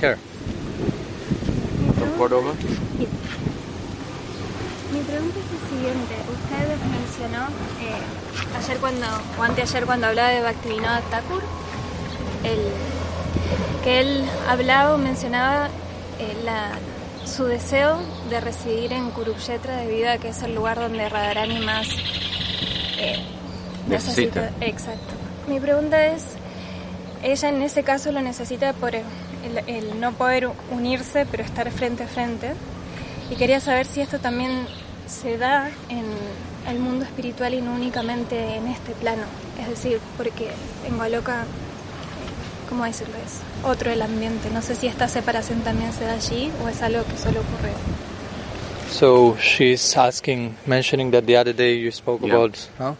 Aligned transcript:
here. 0.00 0.16
Cordova? 2.18 2.52
Yes. 2.98 3.08
Mi 4.92 5.00
pregunta 5.00 5.38
es 5.38 5.46
la 5.52 5.68
siguiente. 5.68 6.14
Usted 6.32 6.76
mencionó 6.90 7.46
eh, 7.80 8.58
ayer 8.58 8.76
cuando, 8.78 9.06
o 9.38 9.42
anteayer 9.42 9.86
cuando 9.86 10.06
hablaba 10.08 10.28
de 10.30 10.40
Bhaktivinoda 10.42 11.00
Thakur, 11.10 11.42
el- 12.44 13.82
que 13.84 14.00
él 14.00 14.24
hablaba 14.48 14.94
o 14.94 14.98
mencionaba 14.98 15.68
eh, 16.18 16.36
la- 16.44 16.72
su 17.26 17.44
deseo 17.44 17.98
de 18.28 18.40
residir 18.40 18.92
en 18.92 19.10
Kurukshetra 19.10 19.76
debido 19.78 20.10
a 20.10 20.18
que 20.18 20.30
es 20.30 20.42
el 20.42 20.54
lugar 20.54 20.78
donde 20.78 21.08
Radharani 21.08 21.60
más 21.60 21.86
eh, 22.98 23.24
Necesita. 23.88 24.50
Exacto. 24.60 25.14
Mi 25.48 25.58
pregunta 25.60 26.06
es, 26.06 26.22
ella 27.22 27.48
en 27.48 27.62
ese 27.62 27.82
caso 27.82 28.12
lo 28.12 28.20
necesita 28.20 28.72
por 28.74 28.92
el, 29.44 29.58
el 29.74 30.00
no 30.00 30.12
poder 30.12 30.48
unirse, 30.70 31.26
pero 31.30 31.42
estar 31.42 31.70
frente 31.70 32.04
a 32.04 32.08
frente. 32.08 32.52
Y 33.30 33.36
quería 33.36 33.60
saber 33.60 33.86
si 33.86 34.00
esto 34.00 34.18
también 34.18 34.66
se 35.06 35.38
da 35.38 35.70
en 35.88 36.04
el 36.68 36.78
mundo 36.78 37.04
espiritual 37.04 37.54
y 37.54 37.60
no 37.60 37.72
únicamente 37.74 38.56
en 38.56 38.66
este 38.68 38.92
plano. 38.92 39.22
Es 39.60 39.68
decir, 39.68 40.00
porque 40.16 40.50
en 40.86 40.98
Goloka, 40.98 41.44
¿cómo 42.68 42.84
decirlo? 42.84 43.14
Es 43.24 43.40
otro 43.68 43.90
el 43.90 44.02
ambiente. 44.02 44.50
No 44.50 44.62
sé 44.62 44.74
si 44.74 44.86
esta 44.86 45.08
separación 45.08 45.60
también 45.60 45.92
se 45.92 46.04
da 46.04 46.14
allí 46.14 46.50
o 46.64 46.68
es 46.68 46.82
algo 46.82 47.04
que 47.04 47.16
solo 47.16 47.40
ocurre. 47.40 47.72
So 48.90 49.36
she's 49.40 49.96
asking, 49.96 50.56
mentioning 50.66 51.12
that 51.12 51.22
the 51.24 51.36
other 51.36 51.54
day 51.54 51.80
you 51.80 51.92
spoke 51.92 52.20
Yeah. 52.26 52.34
about 52.34 52.56
no? 52.80 52.96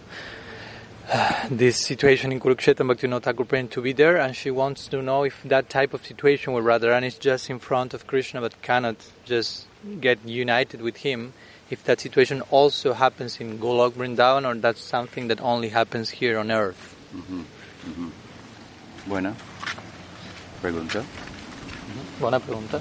this 1.50 1.76
situation 1.76 2.30
in 2.30 2.38
Kurukshetra 2.38 2.80
and 2.80 2.90
Bhaktivinoda 2.90 3.22
Thakur 3.22 3.44
praying 3.44 3.68
to 3.68 3.82
be 3.82 3.92
there, 3.92 4.16
and 4.16 4.36
she 4.36 4.50
wants 4.50 4.86
to 4.88 5.02
know 5.02 5.24
if 5.24 5.42
that 5.44 5.68
type 5.68 5.92
of 5.92 6.06
situation 6.06 6.52
where 6.52 6.62
Radharani 6.62 7.06
is 7.06 7.18
just 7.18 7.50
in 7.50 7.58
front 7.58 7.94
of 7.94 8.06
Krishna 8.06 8.40
but 8.40 8.60
cannot 8.62 8.96
just 9.24 9.66
get 10.00 10.18
united 10.24 10.80
with 10.80 10.98
him, 10.98 11.32
if 11.68 11.82
that 11.84 12.00
situation 12.00 12.42
also 12.50 12.92
happens 12.92 13.40
in 13.40 13.58
Golok 13.58 13.92
Vrindavan 13.92 14.46
or 14.48 14.54
that's 14.54 14.80
something 14.80 15.28
that 15.28 15.40
only 15.40 15.70
happens 15.70 16.10
here 16.10 16.38
on 16.38 16.50
earth. 16.50 16.94
Mm-hmm. 17.14 17.40
Mm-hmm. 17.40 18.08
Buena. 19.08 19.34
Pregunta. 20.62 21.04
Buena 22.20 22.38
pregunta. 22.40 22.80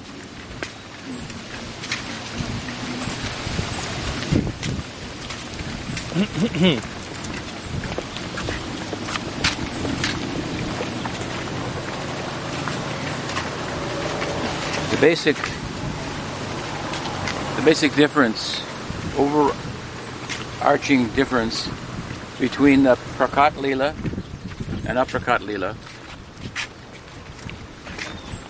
basic, 15.02 15.36
the 17.56 17.62
basic 17.64 17.96
difference, 17.96 18.62
overarching 19.18 21.08
difference 21.16 21.70
between 22.40 22.84
the 22.84 22.96
Prakat 23.18 23.56
Lila 23.58 23.94
and 24.88 24.98
Aprakat 24.98 25.42
Lila 25.46 25.76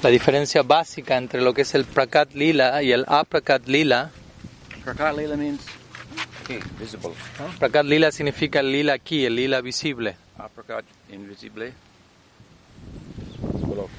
La 0.02 0.10
diferencia 0.10 0.64
básica 0.64 1.18
entre 1.18 1.42
lo 1.42 1.54
que 1.54 1.64
es 1.64 1.76
el 1.76 1.84
Prakat 1.84 2.34
Lila 2.34 2.82
y 2.82 2.94
el 2.94 3.04
Aprakat 3.08 3.68
Lila, 3.68 4.12
Prakat 4.86 5.18
Lila 5.18 5.36
means 5.36 5.62
visible. 6.80 7.14
¿no? 7.38 7.60
Prakat 7.60 7.86
Lila 7.86 8.12
significa 8.12 8.62
el 8.62 8.72
lila 8.72 8.94
aquí, 8.94 9.26
el 9.26 9.36
lila 9.36 9.62
visible. 9.62 10.16
Aprakat 10.38 10.86
invisible. 11.12 11.74
Golok. 13.42 13.90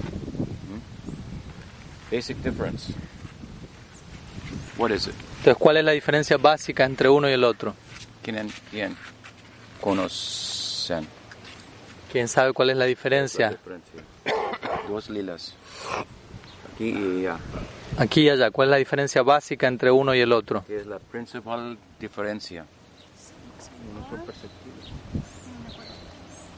Basic 2.10 2.36
difference. 2.42 2.92
What 4.76 4.90
is 4.90 5.06
it? 5.06 5.14
Entonces, 5.38 5.56
¿cuál 5.58 5.76
es 5.76 5.84
la 5.84 5.92
diferencia 5.92 6.36
básica 6.36 6.84
entre 6.84 7.08
uno 7.08 7.28
y 7.28 7.32
el 7.32 7.44
otro? 7.44 7.74
¿Quién, 8.22 8.50
quién 8.70 8.96
conocen? 9.80 11.06
¿Quién 12.10 12.28
sabe 12.28 12.52
cuál 12.52 12.70
es 12.70 12.76
la 12.76 12.84
diferencia? 12.86 13.56
Dos 14.88 15.08
lilas. 15.08 15.54
Aquí 16.74 16.90
y 16.90 17.26
allá. 17.26 17.38
Aquí 17.98 18.22
y 18.22 18.28
allá, 18.30 18.50
¿cuál 18.50 18.68
es 18.68 18.70
la 18.70 18.76
diferencia 18.78 19.22
básica 19.22 19.68
entre 19.68 19.90
uno 19.90 20.14
y 20.14 20.20
el 20.20 20.32
otro? 20.32 20.64
Que 20.66 20.80
es 20.80 20.86
la 20.86 20.98
principal 20.98 21.78
diferencia. 21.98 22.64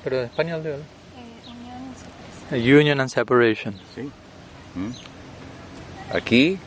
Pero 0.02 0.18
en 0.18 0.24
español 0.24 0.62
de 0.62 0.78
Union 2.52 3.00
and 3.00 3.10
separation. 3.10 3.74
¿Sí? 3.94 4.10
¿Mm? 4.74 4.90
Aquí, 6.12 6.58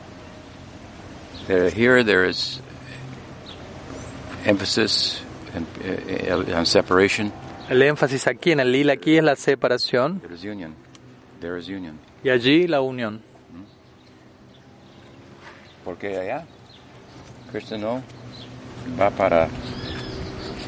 here 1.46 2.02
there 2.02 2.28
is 2.28 2.60
emphasis 4.44 5.22
and, 5.54 5.66
uh, 5.84 6.56
on 6.56 6.66
separation. 6.66 7.32
El 7.68 7.82
énfasis 7.82 8.26
aquí 8.26 8.52
en 8.52 8.60
el 8.60 8.70
lila 8.72 8.92
aquí 8.92 9.16
es 9.16 9.24
la 9.24 9.34
separación 9.36 10.20
There 10.20 10.34
is 10.34 10.44
union. 10.44 10.74
There 11.40 11.58
is 11.58 11.68
union. 11.68 11.98
y 12.24 12.30
allí 12.30 12.66
la 12.66 12.80
unión. 12.80 13.22
Porque 15.84 16.16
allá, 16.18 16.44
Krishna 17.52 17.78
no 17.78 18.02
va 18.98 19.10
para. 19.10 19.48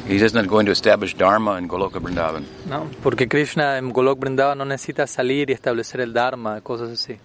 He 0.07 0.15
is 0.15 0.33
not 0.33 0.47
going 0.47 0.65
to 0.65 0.71
establish 0.71 1.15
Dharma 1.15 1.59
in 1.59 1.67
Goloka 1.67 1.99
Vrindavan. 1.99 2.45
¿no? 2.67 2.89
Porque 3.03 3.27
Krishna 3.27 3.77
en 3.77 3.91
Golok 3.91 4.19
Vrindavan 4.19 4.57
no 4.57 4.65
necesita 4.65 5.05
salir 5.05 5.49
y 5.49 5.53
establecer 5.53 6.01
el 6.01 6.13
Dharma, 6.13 6.61
cosas 6.61 6.89
así. 6.91 7.17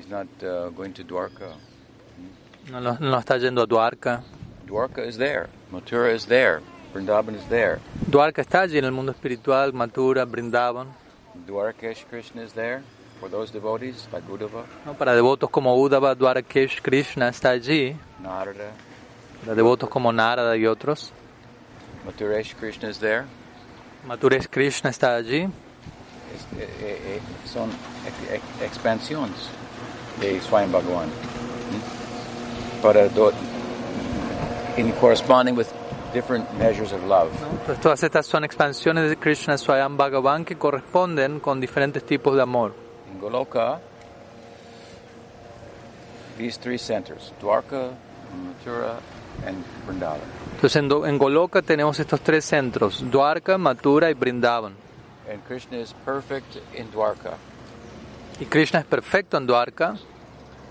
He's 0.00 0.08
not 0.08 0.26
uh, 0.42 0.70
going 0.70 0.94
to 0.94 1.04
Dwarka. 1.04 1.52
No, 2.70 2.80
lo- 2.80 2.96
no 3.00 3.18
está 3.18 3.36
yendo 3.36 3.60
a 3.62 3.66
Dwarka. 3.66 4.22
Dwarka 4.66 5.06
is 5.06 5.18
there. 5.18 5.50
Mathura 5.70 6.14
is 6.14 6.24
there. 6.24 6.62
Vrindavan 6.94 7.34
is 7.36 7.44
there. 7.50 7.80
Dwarka 8.08 8.40
está 8.42 8.62
allí 8.62 8.78
en 8.78 8.84
el 8.86 8.92
mundo 8.92 9.12
espiritual, 9.12 9.72
Mathura, 9.74 10.24
Brindavan. 10.24 10.86
Dwarkesh 11.46 12.06
Krishna 12.08 12.42
is 12.42 12.52
there 12.54 12.82
for 13.20 13.28
those 13.28 13.50
devotees 13.52 14.08
like 14.12 14.24
Uddhava, 14.26 14.64
¿no? 14.86 14.94
Para 14.94 15.14
devotos 15.14 15.50
como 15.50 15.76
Uddhava, 15.76 16.14
Dwarkesh, 16.14 16.80
Krishna 16.80 17.28
está 17.28 17.50
allí. 17.50 17.94
Narada. 18.22 18.72
Para 19.44 19.54
devotos 19.54 19.88
como 19.90 20.12
Narada 20.12 20.56
y 20.56 20.66
otros. 20.66 21.12
Mathuresh 22.06 22.54
Krishna 22.56 22.88
is 22.88 22.98
there. 22.98 23.24
Mathuresh 24.06 24.48
Krishna 24.48 24.88
está 24.90 25.14
allí. 25.16 25.42
Es- 26.34 26.58
eh, 26.58 26.68
eh, 26.80 27.00
eh, 27.16 27.20
son 27.46 27.70
ex- 28.06 28.32
ex- 28.32 28.62
expansiones 28.62 29.48
de 30.18 30.40
Swayam 30.40 30.72
Bhagavan. 30.72 31.08
Para 32.82 33.06
uh, 33.06 33.08
do- 33.14 33.32
in 34.76 34.90
corresponding 34.92 35.54
with 35.56 35.68
different 36.12 36.50
measures 36.58 36.92
of 36.92 37.04
love. 37.04 37.28
Entonces 37.60 37.80
todas 37.80 38.02
estas 38.02 38.26
son 38.26 38.42
expansiones 38.44 39.08
de 39.08 39.16
Krishna 39.16 39.56
Swayam 39.58 39.96
Bhagavan 39.96 40.44
que 40.44 40.56
corresponden 40.56 41.40
con 41.40 41.60
diferentes 41.60 42.04
tipos 42.04 42.34
de 42.34 42.42
amor. 42.42 42.72
In 43.12 43.20
Goloka, 43.20 43.78
these 46.38 46.56
three 46.58 46.78
centers, 46.78 47.32
Dwarka, 47.40 47.90
Mathura, 48.34 48.98
and 49.46 49.62
Vrindavan. 49.86 50.20
Entonces 50.54 50.76
en, 50.76 50.88
Do- 50.88 51.06
en 51.06 51.18
Goloka 51.18 51.62
tenemos 51.62 51.98
estos 52.00 52.20
tres 52.20 52.44
centros, 52.44 53.02
Dwarka, 53.10 53.58
Mathura 53.58 54.10
y 54.10 54.14
Brindavan. 54.14 54.74
And 55.30 55.42
Krishna 55.46 55.78
is 55.78 55.92
perfect 56.04 56.56
in 56.74 56.90
Dwarka. 56.90 57.34
Y 58.40 58.46
Krishna 58.46 58.80
es 58.80 58.86
perfecto 58.86 59.36
en 59.36 59.46
Dwarka, 59.46 59.96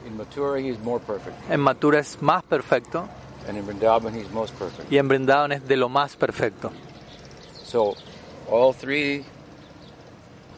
In 0.08 0.18
Mathura, 0.18 0.60
he 0.60 0.70
is 0.70 0.80
more 0.80 1.00
perfect. 1.00 1.36
en 1.52 1.60
Mathura 1.60 2.00
es 2.00 2.22
más 2.22 2.44
perfecto 2.44 3.08
And 3.48 3.58
in 3.58 3.66
Vrindavan, 3.66 4.14
he's 4.14 4.30
most 4.32 4.54
perfect. 4.58 4.92
y 4.92 4.98
en 4.98 5.08
Brindavan 5.08 5.52
es 5.52 5.68
de 5.68 5.76
lo 5.78 5.90
más 5.90 6.16
perfecto. 6.16 6.72
So, 7.64 7.96
all 8.50 8.74
three 8.74 9.24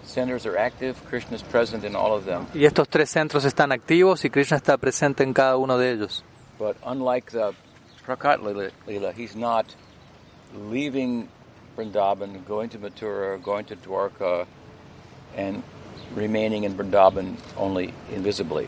centers 0.04 0.46
are 0.46 0.58
active. 0.58 0.96
Krishna 1.10 1.36
is 1.36 1.44
present 1.44 1.84
in 1.84 1.96
all 1.96 2.14
of 2.14 2.26
them. 2.26 2.48
Y 2.54 2.66
estos 2.66 2.88
tres 2.90 3.10
centros 3.10 3.46
están 3.46 3.72
activos 3.72 4.24
y 4.26 4.30
Krishna 4.30 4.58
está 4.58 4.78
presente 4.78 5.24
en 5.24 5.34
cada 5.34 5.58
uno 5.58 5.78
de 5.78 5.92
ellos. 5.92 6.24
But 6.60 6.76
unlike 6.86 7.32
the 7.32 7.54
Prakat 8.06 8.42
Lila, 8.44 8.72
Lila, 8.88 9.12
he's 9.14 9.36
not 9.36 9.66
leaving 10.70 11.28
Vrindavan, 11.78 12.46
going 12.46 12.70
to 12.70 12.78
Mathura, 12.78 13.42
going 13.42 13.66
to 13.66 13.76
Dwarka, 13.76 14.46
and 15.36 15.64
remaining 16.16 16.64
in 16.66 16.76
Vrindavan 16.76 17.36
only 17.58 17.94
invisibly. 18.16 18.68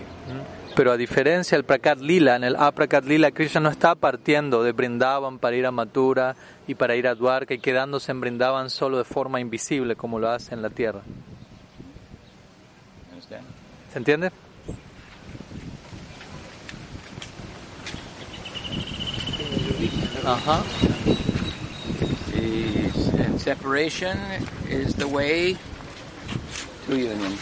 Pero 0.76 0.92
a 0.92 0.98
diferencia 0.98 1.56
del 1.58 1.66
Prakat 1.66 2.00
Lila, 2.00 2.36
en 2.36 2.44
el 2.44 2.56
Aprakat 2.56 3.06
Lila, 3.06 3.32
Krishna 3.32 3.60
no 3.62 3.70
está 3.70 3.94
partiendo 3.96 4.64
de 4.64 4.72
Brindavan 4.72 5.38
para 5.38 5.56
ir 5.56 5.66
a 5.68 5.72
Mathura 5.72 6.36
y 6.68 6.74
para 6.76 6.96
ir 6.96 7.08
a 7.08 7.14
Dwarka 7.16 7.54
y 7.54 7.60
quedándose 7.60 8.12
en 8.12 8.22
Brindavan 8.22 8.70
solo 8.70 8.98
de 8.98 9.04
forma 9.04 9.40
invisible 9.40 9.96
como 9.96 10.18
lo 10.20 10.30
hace 10.30 10.54
en 10.56 10.62
la 10.62 10.70
tierra. 10.70 11.02
¿Se 13.92 14.00
entiende? 14.00 14.32
Ajá. 20.26 20.64
Is- 22.36 23.10
And 23.20 23.40
separation 23.40 24.18
is 24.70 24.96
the 24.96 25.08
way 25.08 25.58
to 26.88 26.94
union. 26.94 27.38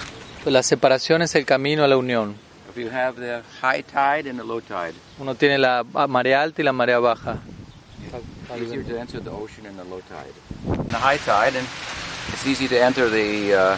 La 0.46 0.64
separación 0.64 1.22
es 1.22 1.36
el 1.36 1.46
camino 1.46 1.84
a 1.84 1.88
la 1.88 1.98
unión. 1.98 2.36
If 2.70 2.78
you 2.78 2.90
have 2.90 3.20
the 3.20 3.44
high 3.62 3.84
tide 3.84 4.30
and 4.30 4.40
the 4.40 4.46
low 4.46 4.62
tide, 4.62 4.94
Uno 5.20 5.36
tiene 5.36 5.58
la 5.58 5.84
marea 5.84 6.42
alta 6.42 6.62
y 6.62 6.66
la 6.66 6.72
marea 6.72 7.00
baja. 7.00 7.40
it's 8.54 8.62
easier 8.62 8.84
to 8.84 9.00
enter 9.00 9.20
the 9.22 9.30
ocean 9.30 9.66
in 9.66 9.76
the 9.78 9.84
low 9.84 10.02
tide. 10.02 10.34
The 10.90 10.98
high 10.98 11.18
tide, 11.18 11.56
and 11.56 11.68
it's 12.30 12.46
easy 12.48 12.68
to 12.68 12.82
enter 12.82 13.10
the 13.10 13.54
uh, 13.54 13.78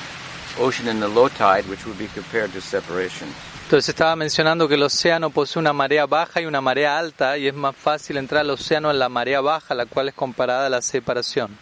ocean 0.60 0.88
in 0.88 1.00
the 1.00 1.08
low 1.08 1.28
tide, 1.30 1.68
which 1.70 1.86
would 1.86 1.98
be 1.98 2.08
compared 2.08 2.52
to 2.54 2.62
separation. 2.62 3.28
Entonces 3.66 3.90
estaba 3.90 4.16
mencionando 4.16 4.68
que 4.68 4.76
el 4.76 4.84
océano 4.84 5.30
posee 5.30 5.60
una 5.60 5.74
marea 5.74 6.06
baja 6.06 6.42
y 6.42 6.46
una 6.46 6.62
marea 6.62 6.98
alta 7.00 7.38
y 7.38 7.48
es 7.48 7.54
más 7.54 7.76
fácil 7.76 8.18
entrar 8.18 8.42
al 8.42 8.50
océano 8.52 8.92
en 8.92 9.00
la 9.00 9.10
marea 9.10 9.42
baja, 9.42 9.74
la 9.74 9.86
cual 9.86 10.10
es 10.10 10.14
comparada 10.14 10.68
a 10.68 10.70
la 10.70 10.82
separación. 10.82 11.58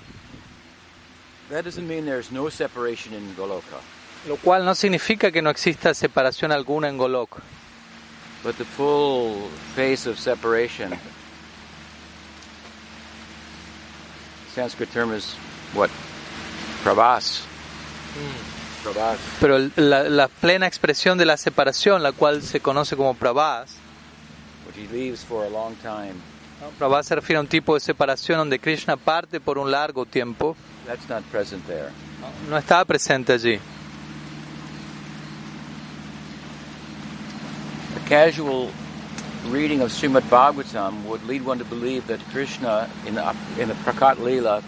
That 1.52 1.66
doesn't 1.66 1.86
mean 1.86 2.06
there's 2.06 2.32
no 2.32 2.48
separation 2.48 3.14
in 3.14 3.36
Goloka, 3.36 3.82
Lo 4.26 4.38
cual 4.38 4.64
no 4.64 4.74
significa 4.74 5.34
que 5.34 5.42
no 5.42 5.50
exista 5.50 5.94
separación 5.94 6.54
alguna 6.54 6.88
en 6.88 6.98
Golok, 6.98 7.42
but 8.42 8.58
the 8.58 8.64
full 8.64 9.50
face 9.76 10.08
of 10.08 10.18
separation. 10.18 10.98
Sanskrit 14.56 14.94
term 14.94 15.14
is 15.14 15.36
what? 15.74 15.90
Prabhas. 16.86 17.44
Prabhas. 18.82 19.20
pero 19.42 19.70
la, 19.76 20.04
la 20.04 20.30
plena 20.30 20.68
expresión 20.68 21.18
de 21.18 21.26
la 21.26 21.36
separación, 21.36 22.02
la 22.02 22.14
cual 22.14 22.44
se 22.44 22.62
conoce 22.62 22.96
como 22.96 23.14
Prabhas, 23.14 23.76
which 24.66 24.78
he 24.78 24.88
leaves 24.88 25.22
for 25.22 25.44
a 25.44 25.50
long 25.50 25.76
time. 25.84 26.16
Prabhas 26.78 27.08
se 27.08 27.16
refiere 27.16 27.38
a 27.38 27.42
un 27.42 27.48
tipo 27.48 27.74
de 27.74 27.80
separación 27.80 28.38
donde 28.40 28.60
Krishna 28.60 28.96
parte 28.98 29.40
por 29.40 29.58
un 29.58 29.72
largo 29.72 30.06
tiempo, 30.06 30.56
That's 30.86 31.08
not 31.10 31.24
present 31.32 31.66
there. 31.68 31.90
no 32.50 32.58
estaba 32.58 32.86
presente 32.86 33.34
allí. 33.34 33.60
A 37.96 38.00
casual 38.10 38.70
reading 39.50 39.82
of 39.82 39.92
Srimad 39.92 40.24
Bhagavatam 40.30 41.04
would 41.06 41.24
lead 41.26 41.44
one 41.46 41.58
to 41.58 41.66
believe 41.66 42.06
that 42.08 42.20
Krishna, 42.32 42.90
in 43.06 43.16
the, 43.16 43.36
in 43.60 43.68
the 43.70 43.76
Prakat 43.76 44.18
Leela, 44.18 44.64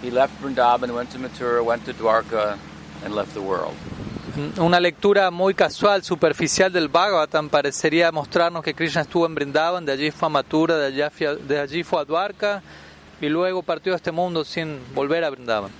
he 0.00 0.10
left 0.10 0.40
Vrindavan, 0.40 0.94
went 0.94 1.10
to 1.10 1.18
Mathura, 1.18 1.64
went 1.64 1.84
to 1.84 1.92
Dwarka, 1.92 2.58
and 3.04 3.14
left 3.14 3.34
the 3.34 3.42
world. 3.42 3.76
Una 4.58 4.78
lectura 4.78 5.30
muy 5.30 5.54
casual, 5.54 6.02
superficial 6.04 6.72
del 6.72 6.88
Bhagavatam 6.88 7.48
parecería 7.48 8.12
mostrarnos 8.12 8.62
que 8.62 8.74
Krishna 8.74 9.02
estuvo 9.02 9.26
en 9.26 9.34
Brindavan, 9.34 9.84
de 9.84 9.92
allí 9.92 10.10
fue 10.10 10.26
a 10.26 10.28
Mathura, 10.28 10.76
de, 10.76 10.86
allá 10.86 11.10
fui 11.10 11.26
a- 11.26 11.34
de 11.34 11.58
allí 11.60 11.82
fue 11.82 12.00
a 12.00 12.04
Dwarka 12.04 12.62
y 13.20 13.28
luego 13.28 13.62
partió 13.62 13.92
de 13.92 13.96
este 13.96 14.12
mundo 14.12 14.44
sin 14.44 14.78
volver 14.94 15.24
a 15.24 15.30
Brindavan. 15.30 15.70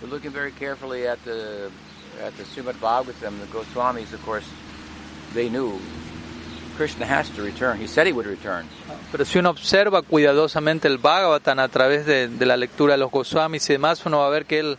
But 0.00 0.10
looking 0.10 0.32
very 0.32 0.52
carefully 0.52 1.06
at 1.06 1.18
the 1.24 1.68
at 2.26 2.32
the 2.36 2.44
Srimad 2.44 2.74
Bhagavatam, 2.80 3.34
the 3.40 3.46
Goswamis, 3.52 4.12
of 4.12 4.24
course, 4.24 4.46
they 5.34 5.48
knew 5.48 5.78
Krishna 6.76 7.06
has 7.06 7.30
to 7.30 7.42
return. 7.42 7.78
He 7.80 7.86
said 7.86 8.06
he 8.06 8.12
would 8.12 8.26
return. 8.26 8.66
Pero 9.12 9.24
si 9.24 9.38
uno 9.38 9.50
observa 9.50 10.02
cuidadosamente 10.02 10.88
el 10.88 10.98
Bhagavatam 10.98 11.58
a 11.60 11.68
través 11.68 12.04
de, 12.04 12.28
de 12.28 12.46
la 12.46 12.56
lectura 12.56 12.94
de 12.94 12.98
los 12.98 13.10
Goswamis 13.10 13.68
y 13.70 13.74
demás, 13.74 14.04
uno 14.04 14.18
va 14.18 14.26
a 14.26 14.30
ver 14.30 14.44
que 14.44 14.58
él 14.58 14.78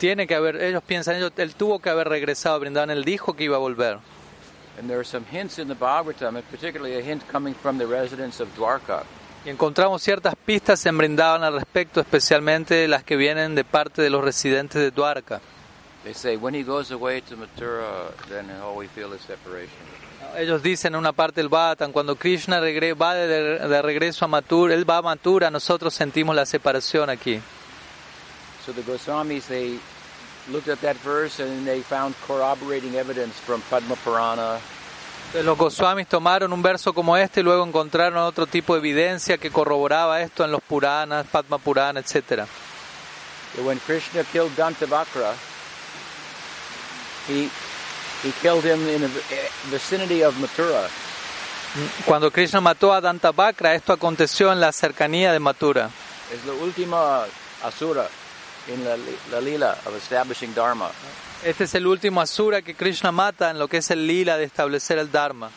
tiene 0.00 0.26
que 0.26 0.34
haber, 0.34 0.56
ellos 0.56 0.82
piensan, 0.82 1.16
ellos, 1.16 1.30
él 1.36 1.54
tuvo 1.54 1.78
que 1.78 1.90
haber 1.90 2.08
regresado 2.08 2.56
a 2.56 2.58
Brindavan, 2.58 2.90
él 2.90 3.04
dijo 3.04 3.34
que 3.34 3.44
iba 3.44 3.56
a 3.56 3.60
volver. 3.60 3.98
And 4.78 4.88
there 4.88 4.98
are 4.98 5.04
some 5.04 5.26
hints 5.30 5.58
in 5.58 5.68
the 5.68 5.74
Bhagavatam, 5.74 6.36
and 6.36 6.44
particularly 6.50 6.96
a 6.96 7.02
hint 7.02 7.22
coming 7.30 7.54
from 7.54 7.76
the 7.76 7.86
residents 7.86 8.40
of 8.40 8.48
Dwarka. 8.56 9.04
Y 9.44 9.50
encontramos 9.50 10.02
ciertas 10.02 10.34
pistas 10.34 10.84
en 10.86 10.96
Brindavan 10.96 11.44
al 11.44 11.52
respecto, 11.52 12.00
especialmente 12.00 12.88
las 12.88 13.04
que 13.04 13.16
vienen 13.16 13.54
de 13.54 13.62
parte 13.64 14.00
de 14.00 14.08
los 14.08 14.24
residentes 14.24 14.80
de 14.80 14.90
Dwarka. 14.90 15.40
They 16.02 16.14
say 16.14 16.36
when 16.36 16.54
he 16.54 16.62
goes 16.62 16.90
away 16.92 17.20
to 17.20 17.36
Mathura, 17.36 18.10
then 18.30 18.50
all 18.62 18.76
we 18.76 18.88
feel 18.88 19.12
is 19.12 19.20
separation. 19.20 19.76
Ellos 20.38 20.62
dicen 20.62 20.94
en 20.94 21.00
una 21.00 21.12
parte 21.12 21.42
del 21.42 21.50
Bhagavatam, 21.50 21.92
cuando 21.92 22.16
Krishna 22.16 22.58
va 22.60 23.14
de, 23.14 23.58
de 23.68 23.82
regreso 23.82 24.24
a 24.24 24.28
Mathura, 24.28 24.72
él 24.72 24.88
va 24.88 24.98
a 24.98 25.02
Mathura, 25.02 25.50
nosotros 25.50 25.92
sentimos 25.92 26.34
la 26.34 26.46
separación 26.46 27.10
aquí. 27.10 27.42
So 28.64 28.72
the 28.72 28.82
Goswamis 28.82 29.46
they 29.46 29.78
looked 30.48 30.68
at 30.68 30.80
that 30.82 30.96
verse 30.96 31.40
and 31.40 31.66
they 31.66 31.80
found 31.80 32.14
corroborating 32.26 32.94
evidence 32.96 33.38
from 33.38 33.62
Padma 33.70 33.96
Purana, 33.96 34.60
Entonces, 35.32 35.44
Los 35.44 35.58
Goswamis 35.58 36.08
tomaron 36.08 36.52
un 36.52 36.60
verso 36.60 36.92
como 36.92 37.16
este 37.16 37.38
y 37.38 37.42
luego 37.44 37.64
encontraron 37.64 38.18
otro 38.18 38.48
tipo 38.48 38.74
de 38.74 38.80
evidencia 38.80 39.38
que 39.38 39.52
corroboraba 39.52 40.20
esto 40.22 40.44
en 40.44 40.50
los 40.50 40.60
Puranas, 40.60 41.24
Padma 41.30 41.58
Purana, 41.58 42.00
etc. 42.00 42.46
that 43.54 43.64
when 43.64 43.78
Krishna 43.78 44.24
killed 44.24 44.50
Dantavakra, 44.56 45.34
he 47.28 47.48
he 48.24 48.32
killed 48.42 48.64
him 48.64 48.80
in 48.88 49.02
the 49.02 49.08
vicinity 49.66 50.24
of 50.24 50.34
Mathura. 50.38 50.88
Cuando 52.04 52.32
Krishna 52.32 52.60
mató 52.60 52.92
a 52.92 53.00
Dantavakra, 53.00 53.76
esto 53.76 53.92
aconteció 53.92 54.52
en 54.52 54.58
la 54.58 54.72
cercanía 54.72 55.32
de 55.32 55.38
Mathura. 55.38 55.90
Is 56.34 56.42
the 56.42 56.52
ultima 56.52 57.24
asura 57.62 58.08
in 58.68 58.82
the, 58.84 58.98
the 59.30 59.40
lila 59.40 59.76
of 59.86 59.94
establishing 59.94 60.52
dharma. 60.54 60.90
Este 61.42 61.64
es 61.64 61.74
el 61.74 61.86
último 61.86 62.20
asura 62.20 62.60
que 62.60 62.74
Krishna 62.74 63.12
mata 63.12 63.50
en 63.50 63.58
lo 63.58 63.66
que 63.66 63.78
es 63.78 63.90
el 63.90 64.06
lila 64.06 64.36
de 64.36 64.44
establecer 64.44 64.98
el 64.98 65.10
Dharma. 65.10 65.50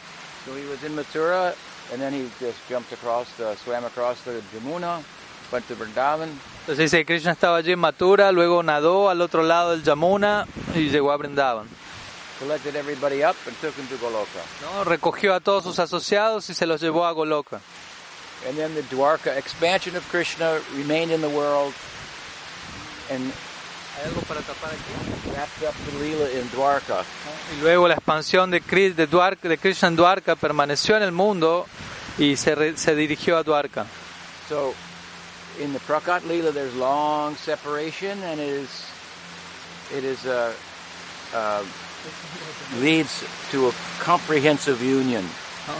So 0.45 0.55
he 0.55 0.65
was 0.65 0.81
in 0.83 0.95
Mathura, 0.95 1.53
and 1.91 2.01
then 2.01 2.13
he 2.13 2.29
just 2.39 2.57
jumped 2.69 2.93
across, 2.93 3.27
the, 3.37 3.55
swam 3.57 3.83
across 3.83 4.21
the 4.21 4.41
Jamuna, 4.53 5.03
went 5.51 5.67
to 5.67 5.75
Vrindavan, 5.75 6.29
Entonces 6.61 6.77
dice 6.77 6.97
que 6.99 7.05
Krishna 7.05 7.33
estaba 7.33 7.57
allí 7.57 7.73
en 7.73 7.79
Mathura, 7.79 8.31
luego 8.31 8.63
nadó 8.63 9.09
al 9.09 9.19
otro 9.19 9.43
lado 9.43 9.71
del 9.71 9.83
Yamuna 9.83 10.47
y 10.73 10.89
llegó 10.89 11.11
a 11.11 11.17
Brindavan. 11.17 11.67
collected 12.39 12.75
everybody 12.75 13.23
up, 13.23 13.35
and 13.45 13.55
took 13.59 13.75
him 13.75 13.87
to 13.87 13.95
Goloka. 13.97 14.41
¿no? 14.61 14.83
Recogió 14.85 15.33
a 15.33 15.39
todos 15.39 15.63
sus 15.63 15.79
asociados 15.79 16.49
y 16.49 16.53
se 16.53 16.65
los 16.65 16.81
llevó 16.81 17.05
a 17.05 17.13
Goloka. 17.13 17.59
And 18.47 18.57
then 18.57 18.73
the 18.73 18.81
Dwarka 18.83 19.37
expansion 19.37 19.95
of 19.95 20.07
Krishna 20.09 20.59
remained 20.75 21.11
in 21.11 21.21
the 21.21 21.29
world 21.29 21.73
and 23.11 23.31
¿Hay 23.95 24.07
algo 24.09 24.21
para 24.21 24.41
tapar 24.41 24.71
aquí? 24.71 25.29
wrapped 25.35 25.63
up 25.67 25.75
the 25.85 25.91
Leela 26.03 26.27
in 26.41 26.49
Dwarka. 26.51 27.03
Y 27.55 27.61
luego 27.61 27.87
la 27.87 27.93
expansión 27.93 28.49
de, 28.49 28.59
de, 28.59 29.07
Dwarka- 29.07 29.47
de 29.47 29.57
Krishna 29.59 29.87
en 29.89 29.95
Dwarka 29.95 30.35
permaneció 30.35 30.97
en 30.97 31.03
el 31.03 31.11
mundo 31.11 31.67
y 32.17 32.35
se, 32.35 32.55
re- 32.55 32.75
se 32.75 32.95
dirigió 32.95 33.37
a 33.37 33.43
Dwarka. 33.43 33.85
So 34.49 34.73
in 35.61 35.73
the 35.73 35.79
Prakat 35.79 36.23
Leela, 36.23 36.51
there's 36.51 36.73
long 36.73 37.35
separation, 37.37 38.21
and 38.23 38.39
it 38.39 38.49
is 38.49 38.69
it 39.95 40.03
is 40.03 40.25
uh, 40.25 40.51
leads 42.81 43.23
to 43.51 43.67
a 43.69 43.71
comprehensive 44.03 44.81
union. 44.81 45.23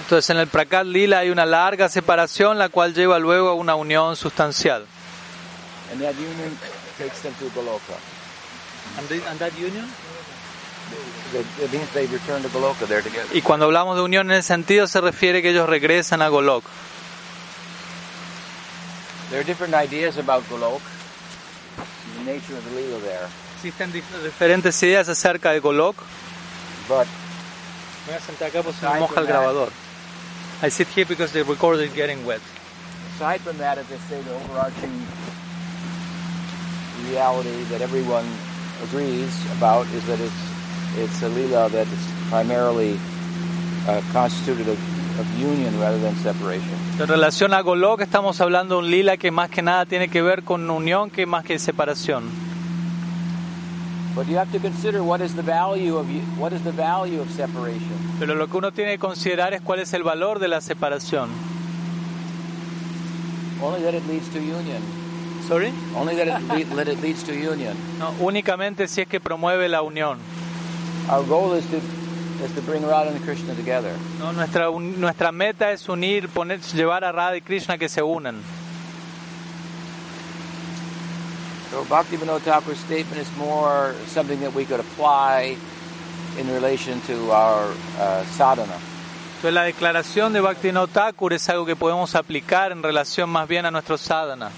Entonces 0.03 0.29
en 0.29 0.37
el 0.37 0.47
Prakat 0.47 0.85
Lila 0.85 1.19
hay 1.19 1.29
una 1.31 1.45
larga 1.47 1.89
separación, 1.89 2.57
la 2.59 2.69
cual 2.69 2.93
lleva 2.93 3.17
luego 3.19 3.49
a 3.49 3.53
una 3.55 3.75
unión 3.75 4.15
sustancial. 4.15 4.85
And 5.91 5.99
that 6.01 6.15
union 6.15 6.57
takes 6.97 7.21
them 7.21 7.33
to 7.39 7.45
Goloka. 7.49 7.97
union? 9.57 9.87
It 11.61 11.71
means 11.71 11.89
they 11.93 12.05
return 12.07 12.41
to 12.43 12.49
Goloka. 12.49 12.85
They're 12.87 13.01
together. 13.01 13.27
Y 13.35 13.41
cuando 13.41 13.65
hablamos 13.65 13.95
de 13.95 14.03
unión 14.03 14.31
en 14.31 14.37
ese 14.37 14.47
sentido 14.47 14.87
se 14.87 15.01
refiere 15.01 15.41
que 15.41 15.49
ellos 15.49 15.67
regresan 15.67 16.21
a 16.21 16.27
Golok. 16.29 16.63
There 19.29 19.39
are 19.39 19.43
different 19.43 19.73
ideas 19.73 20.17
about 20.17 20.43
Golok, 20.49 20.81
the 22.17 22.31
nature 22.31 22.55
of 22.55 22.63
the 22.65 22.71
Leela 22.79 23.01
there. 23.01 23.27
Existen 23.57 23.91
dif- 23.91 24.23
diferentes 24.23 24.83
ideas 24.83 25.09
acerca 25.09 25.51
de 25.51 25.59
Golok. 25.59 25.95
But 26.87 27.07
Voy 28.05 28.15
a 28.15 28.19
sentar 28.19 28.49
acá 28.49 28.61
porque 28.61 28.79
se 28.79 28.85
me 28.85 28.99
moja 28.99 29.21
el 29.21 29.27
grabador. 29.27 29.69
I 30.61 30.69
sit 30.69 30.87
here 30.89 31.05
because 31.05 31.31
the 31.31 31.43
recorder 31.43 31.83
is 31.83 31.93
getting 31.93 32.25
wet. 32.25 32.41
aside 33.15 33.41
from 33.41 33.57
that, 33.57 33.77
as 33.77 33.85
I 33.91 33.97
say, 34.09 34.21
the 34.21 34.33
overarching 34.33 34.91
reality 37.09 37.63
that 37.69 37.81
everyone 37.81 38.25
agrees 38.83 39.33
about 39.57 39.85
is 39.93 40.05
that 40.07 40.19
it's 40.19 40.53
it's 40.97 41.23
a 41.23 41.29
lila 41.29 41.69
that 41.69 41.87
is 41.87 42.13
primarily 42.29 42.99
uh, 43.87 44.01
constituted 44.11 44.67
of, 44.67 44.79
of 45.19 45.39
union 45.39 45.79
rather 45.79 45.99
than 45.99 46.15
separation. 46.17 46.77
En 46.99 47.07
relación 47.07 47.53
a 47.53 47.61
Golok 47.61 48.01
estamos 48.01 48.39
hablando 48.41 48.75
de 48.75 48.85
un 48.85 48.91
lila 48.91 49.17
que 49.17 49.31
más 49.31 49.49
que 49.49 49.61
nada 49.61 49.85
tiene 49.85 50.09
que 50.09 50.21
ver 50.21 50.43
con 50.43 50.69
unión 50.69 51.09
que 51.09 51.25
más 51.25 51.43
que 51.43 51.57
separación. 51.57 52.29
But 54.15 54.27
you 54.27 54.37
have 54.37 54.51
to 54.51 54.59
consider 54.59 55.01
what 55.01 55.21
is 55.21 55.33
the 55.35 55.41
value 55.41 55.97
of 55.97 56.07
what 56.37 56.53
is 56.53 56.63
the 56.63 56.71
value 56.71 57.19
of 57.19 57.31
separation. 57.31 57.97
Pero 58.19 58.35
lo 58.35 58.47
que 58.47 58.57
uno 58.57 58.71
tiene 58.71 58.91
que 58.91 58.99
considerar 58.99 59.53
es 59.53 59.61
cuál 59.61 59.79
es 59.79 59.93
el 59.93 60.03
valor 60.03 60.37
de 60.37 60.47
la 60.47 60.61
separación. 60.61 61.29
Only 63.59 63.81
that 63.81 63.95
it 63.95 64.05
leads 64.07 64.29
to 64.29 64.39
union. 64.39 65.02
Sorry? 65.47 65.71
Only 65.95 66.15
that 66.15 66.27
it, 66.27 66.69
le- 66.69 66.75
that 66.75 66.87
it 66.87 67.01
leads 67.01 67.23
to 67.23 67.33
union. 67.33 67.75
No, 67.99 68.11
únicamente 68.19 68.87
si 68.87 69.01
es 69.01 69.07
que 69.07 69.19
promueve 69.19 69.67
la 69.67 69.81
unión. 69.81 70.17
Our 71.09 71.23
goal 71.25 71.53
is 71.57 71.65
to 71.67 71.77
is 72.45 72.51
to 72.55 72.61
bring 72.61 72.83
Radha 72.85 73.09
and 73.11 73.21
Krishna 73.23 73.53
together. 73.55 73.93
No, 74.19 74.31
nuestra, 74.33 74.69
un- 74.69 74.99
nuestra 74.99 75.31
meta 75.31 75.71
es 75.71 75.87
unir, 75.89 76.27
poner, 76.29 76.59
llevar 76.61 77.03
a 77.03 77.11
Radha 77.11 77.35
y 77.37 77.41
Krishna 77.41 77.77
que 77.77 77.87
se 77.89 78.01
unan. 78.01 78.41
So 81.71 81.83
Bhakti 81.89 82.17
Vinod 82.17 82.41
Thakur's 82.41 82.77
statement 82.79 83.19
is 83.21 83.27
more 83.37 83.93
something 84.07 84.39
that 84.41 84.53
we 84.53 84.65
could 84.65 84.79
apply 84.79 85.57
in 86.37 86.47
relation 86.53 87.01
to 87.07 87.31
our 87.31 87.73
uh, 87.99 88.23
sadhana. 88.37 88.77
Entonces 89.37 89.53
la 89.53 89.63
declaración 89.63 90.31
de 90.33 90.39
Bhaktivinoda 90.39 90.87
Thakur 90.87 91.33
es 91.33 91.49
algo 91.49 91.65
que 91.65 91.75
podemos 91.75 92.15
aplicar 92.15 92.71
en 92.71 92.81
relación 92.83 93.29
más 93.29 93.47
bien 93.47 93.65
a 93.65 93.71
nuestro 93.71 93.97
sadhana. 93.97 94.51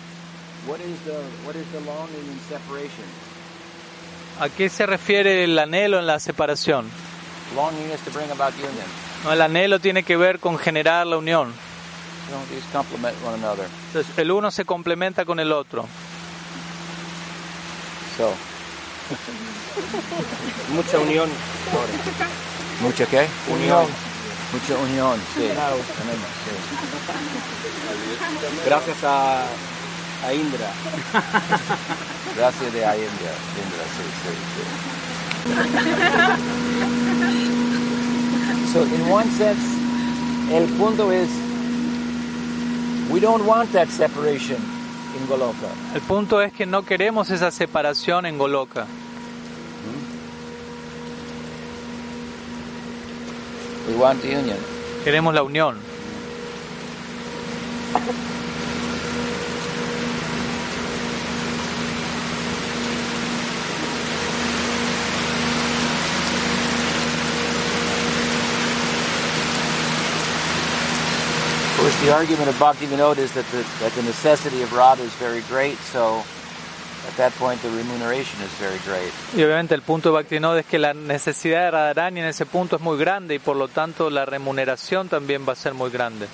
¿A 4.39 4.49
qué 4.49 4.69
se 4.69 4.85
refiere 4.85 5.43
el 5.43 5.57
anhelo 5.57 5.99
en 5.99 6.07
la 6.07 6.19
separación? 6.19 6.89
Longing 7.55 7.91
is 7.91 8.01
to 8.01 8.11
bring 8.11 8.29
about 8.31 8.53
union. 8.55 8.85
No, 9.23 9.31
el 9.31 9.41
anhelo 9.41 9.79
tiene 9.79 10.03
que 10.03 10.17
ver 10.17 10.39
con 10.39 10.57
generar 10.57 11.05
la 11.07 11.17
unión. 11.17 11.53
You 12.27 12.31
know, 12.31 12.43
these 12.49 12.65
complement 12.73 13.15
one 13.23 13.35
another. 13.35 13.67
Entonces 13.87 14.17
el 14.17 14.31
uno 14.31 14.49
se 14.49 14.65
complementa 14.65 15.25
con 15.25 15.39
el 15.39 15.51
otro. 15.51 15.87
So, 18.17 18.33
Mucha 20.73 20.97
unión. 20.99 21.29
mucha 22.81 23.05
qué? 23.05 23.27
Unión. 23.49 23.85
Mucha 24.51 24.75
unión, 24.81 25.19
sí. 25.35 25.49
Claro. 25.53 25.75
Tenemos, 25.97 26.27
sí. 26.45 26.51
Gracias 28.65 28.97
a, 29.03 29.43
a 30.23 30.33
Indra. 30.33 30.71
Gracias 32.35 32.73
de 32.73 32.85
ahí 32.85 32.99
India, 32.99 33.31
Indra, 33.63 33.83
sí, 33.95 34.03
sí, 34.23 34.29
sí. 34.55 34.63
So, 38.73 38.83
in 38.83 39.09
one 39.09 39.29
sense, 39.37 39.63
el 40.51 40.65
punto 40.77 41.11
es, 41.11 41.29
we 43.09 43.19
don't 43.19 43.45
want 43.45 43.71
that 43.71 43.89
separation 43.89 44.57
in 45.17 45.27
Goloka. 45.27 45.69
El 45.93 46.01
punto 46.01 46.41
es 46.41 46.51
que 46.51 46.65
no 46.65 46.83
queremos 46.83 47.29
esa 47.29 47.51
separación 47.51 48.25
en 48.25 48.37
Goloka. 48.37 48.85
We 53.87 53.95
want 53.95 54.21
the 54.21 54.35
union. 54.35 54.57
Queremos 55.03 55.33
la 55.33 55.43
unión. 55.43 55.77
the 72.05 72.13
argument 72.13 72.47
of 72.47 72.55
Bhaktivinoda 72.59 73.17
is 73.17 73.31
that 73.33 73.45
the, 73.47 73.65
that 73.79 73.91
the 73.93 74.03
necessity 74.03 74.61
of 74.61 74.71
Radha 74.73 75.01
is 75.01 75.13
very 75.15 75.41
great, 75.49 75.75
so 75.79 76.23
at 77.07 77.17
that 77.17 77.33
point 77.33 77.59
the 77.63 77.69
remuneration 77.71 78.39
is 78.41 78.51
very 78.59 78.77
great. 78.85 79.11
Y 79.35 79.41
obviamente 79.41 79.73
el 79.73 79.81
punto 79.81 80.09
de 80.09 80.13
Bhaktivinoda 80.13 80.59
es 80.59 80.67
que 80.67 80.77
la 80.77 80.93
necesidad 80.93 81.65
de 81.65 81.71
Radharani 81.71 82.19
en 82.19 82.27
ese 82.27 82.45
punto 82.45 82.75
es 82.75 82.81
muy 82.83 82.99
grande 82.99 83.33
y 83.33 83.39
por 83.39 83.55
lo 83.55 83.69
tanto 83.69 84.11
la 84.11 84.23
remuneración 84.25 85.09
también 85.09 85.47
va 85.47 85.53
a 85.53 85.55
ser 85.55 85.73
muy 85.73 85.89
grande. 85.89 86.27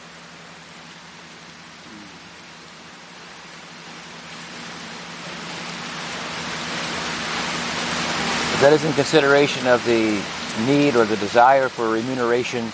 That 8.60 8.74
is 8.74 8.84
in 8.84 8.92
consideration 8.92 9.68
of 9.68 9.84
the 9.86 10.20
need 10.68 10.98
or 10.98 11.06
the 11.06 11.16
desire 11.16 11.70
for 11.70 11.90
remuneration 11.90 12.72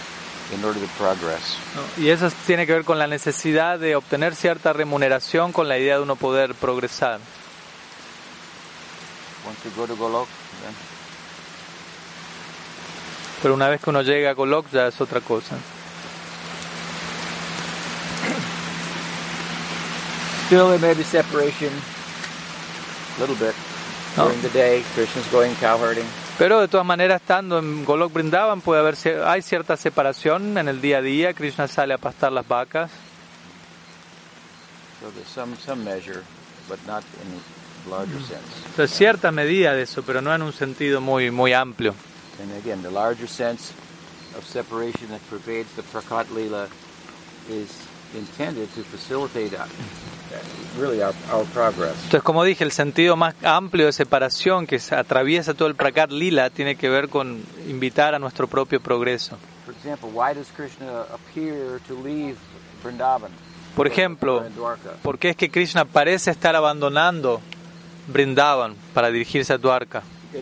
in 0.53 0.63
order 0.63 0.79
to 0.79 0.87
progress. 0.97 1.57
Y 1.97 2.09
eso 2.09 2.29
tiene 2.45 2.65
que 2.65 2.73
ver 2.73 2.85
con 2.85 2.99
la 2.99 3.07
necesidad 3.07 3.79
de 3.79 3.95
obtener 3.95 4.35
cierta 4.35 4.73
remuneración 4.73 5.51
con 5.51 5.67
la 5.67 5.77
idea 5.77 5.95
de 5.97 6.03
uno 6.03 6.15
poder 6.15 6.55
progresar. 6.55 7.19
Once 9.45 9.63
you 9.63 9.71
go 9.75 9.87
to 9.87 9.95
Golok, 9.95 10.27
then 10.63 10.73
Pero 13.41 13.53
una 13.53 13.69
vez 13.69 13.81
que 13.81 13.89
uno 13.91 14.01
llega 14.01 14.31
a 14.31 14.33
Golok 14.33 14.69
ya 14.71 14.87
es 14.87 14.99
otra 14.99 15.21
cosa. 15.21 15.57
still 20.47 20.69
there 20.69 20.79
may 20.79 20.93
be 20.93 21.03
separation, 21.03 21.71
a 23.17 23.19
little 23.19 23.35
bit. 23.35 23.53
During 24.15 24.41
the 24.41 24.49
day, 24.49 24.81
Krishna's 24.93 25.27
going 25.27 25.53
cow 25.55 25.77
herding. 25.77 26.07
Pero 26.37 26.59
de 26.61 26.67
todas 26.67 26.85
maneras, 26.85 27.21
estando 27.21 27.57
en 27.57 27.83
Golok 27.83 28.13
Brindavan, 28.13 28.61
puede 28.61 28.81
haber, 28.81 28.95
hay 29.25 29.41
cierta 29.41 29.75
separación 29.75 30.57
en 30.57 30.67
el 30.67 30.81
día 30.81 30.99
a 30.99 31.01
día. 31.01 31.33
Krishna 31.33 31.67
sale 31.67 31.95
a 31.95 31.97
pastar 31.97 32.31
las 32.31 32.47
vacas. 32.47 32.91
So 35.01 35.11
there's 35.11 35.27
some, 35.27 35.55
some 35.55 35.83
measure, 35.83 36.23
but 36.69 36.79
not 36.85 37.03
in 37.23 37.91
a 37.91 37.95
larger 37.95 38.19
sense. 38.19 38.43
Entonces, 38.67 38.95
cierta 38.95 39.31
medida 39.31 39.73
de 39.73 39.83
eso, 39.83 40.03
pero 40.03 40.21
no 40.21 40.33
en 40.33 40.43
un 40.43 40.53
sentido 40.53 41.01
muy, 41.01 41.31
muy 41.31 41.53
amplio. 41.53 41.95
And 42.39 42.51
again, 42.53 42.83
the 42.83 42.91
larger 42.91 43.27
sense 43.27 43.73
of 44.37 44.45
separation 44.45 45.09
that 45.09 45.21
pervades 45.29 45.73
the 45.75 45.81
Prakat 45.81 46.29
Lila 46.31 46.67
is 47.49 47.69
intended 48.15 48.69
to 48.75 48.83
facilitate 48.83 49.57
Entonces, 50.77 52.23
como 52.23 52.43
dije, 52.43 52.63
el 52.63 52.71
sentido 52.71 53.15
más 53.15 53.35
amplio 53.43 53.87
de 53.87 53.93
separación 53.93 54.67
que 54.67 54.79
atraviesa 54.91 55.53
todo 55.53 55.67
el 55.67 55.75
Prakat 55.75 56.11
Lila 56.11 56.49
tiene 56.49 56.75
que 56.75 56.89
ver 56.89 57.09
con 57.09 57.43
invitar 57.67 58.13
a 58.13 58.19
nuestro 58.19 58.47
propio 58.47 58.79
progreso. 58.79 59.37
For 59.65 59.73
example, 59.73 60.09
why 60.13 60.33
does 60.33 60.47
Krishna 60.55 61.01
appear 61.13 61.79
to 61.87 61.95
leave 62.03 62.37
Vrindavan? 62.83 63.31
Por 63.75 63.87
ejemplo? 63.87 64.43
¿por 65.03 65.19
qué 65.19 65.29
es 65.29 65.35
que 65.35 65.49
Krishna 65.49 65.85
parece 65.85 66.31
estar 66.31 66.55
abandonando 66.55 67.41
Brindavan 68.07 68.75
para 68.93 69.11
dirigirse 69.11 69.53
a 69.53 69.57
Dwarka? 69.57 70.03
You 70.33 70.41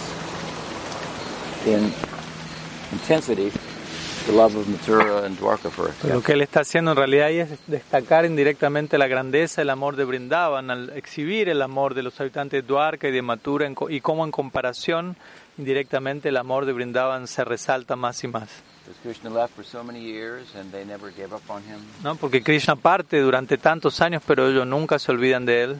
in 1.65 1.93
intensity 2.91 3.51
the 4.25 4.31
love 4.31 4.55
of 4.55 4.67
Mathura 4.67 5.25
and 5.25 5.37
Dwarka, 5.37 5.69
for 5.69 5.91
Lo 6.07 6.21
que 6.21 6.33
él 6.33 6.41
está 6.41 6.61
haciendo 6.61 6.91
en 6.91 6.97
realidad 6.97 7.27
ahí 7.27 7.39
es 7.39 7.49
destacar 7.67 8.25
indirectamente 8.25 8.97
la 8.97 9.07
grandeza, 9.07 9.61
el 9.61 9.69
amor 9.69 9.95
de 9.95 10.05
Brindavan, 10.05 10.69
al 10.69 10.91
exhibir 10.91 11.49
el 11.49 11.61
amor 11.61 11.95
de 11.95 12.03
los 12.03 12.19
habitantes 12.21 12.61
de 12.61 12.67
Dwarka 12.67 13.07
y 13.07 13.11
de 13.11 13.21
Mathura 13.21 13.65
en 13.65 13.75
y 13.89 14.01
cómo 14.01 14.23
en 14.23 14.31
comparación 14.31 15.17
indirectamente 15.57 16.29
el 16.29 16.37
amor 16.37 16.65
de 16.65 16.73
Brindavan 16.73 17.27
se 17.27 17.43
resalta 17.43 17.95
más 17.95 18.23
y 18.23 18.27
más. 18.27 18.49
Because 18.85 18.99
Krishna 19.03 19.29
left 19.29 19.55
for 19.55 19.63
so 19.63 19.83
many 19.83 20.01
years 20.01 20.55
and 20.55 20.71
they 20.71 20.85
never 20.85 21.11
gave 21.11 21.33
up 21.33 21.41
on 21.49 21.61
him. 21.63 21.79
¿no? 22.03 22.15
Porque 22.15 22.43
Krishna 22.43 22.75
parte 22.75 23.19
durante 23.19 23.57
tantos 23.57 24.01
años, 24.01 24.21
pero 24.25 24.49
ellos 24.49 24.67
nunca 24.67 24.99
se 24.99 25.11
olvidan 25.11 25.45
de 25.45 25.63
él. 25.63 25.77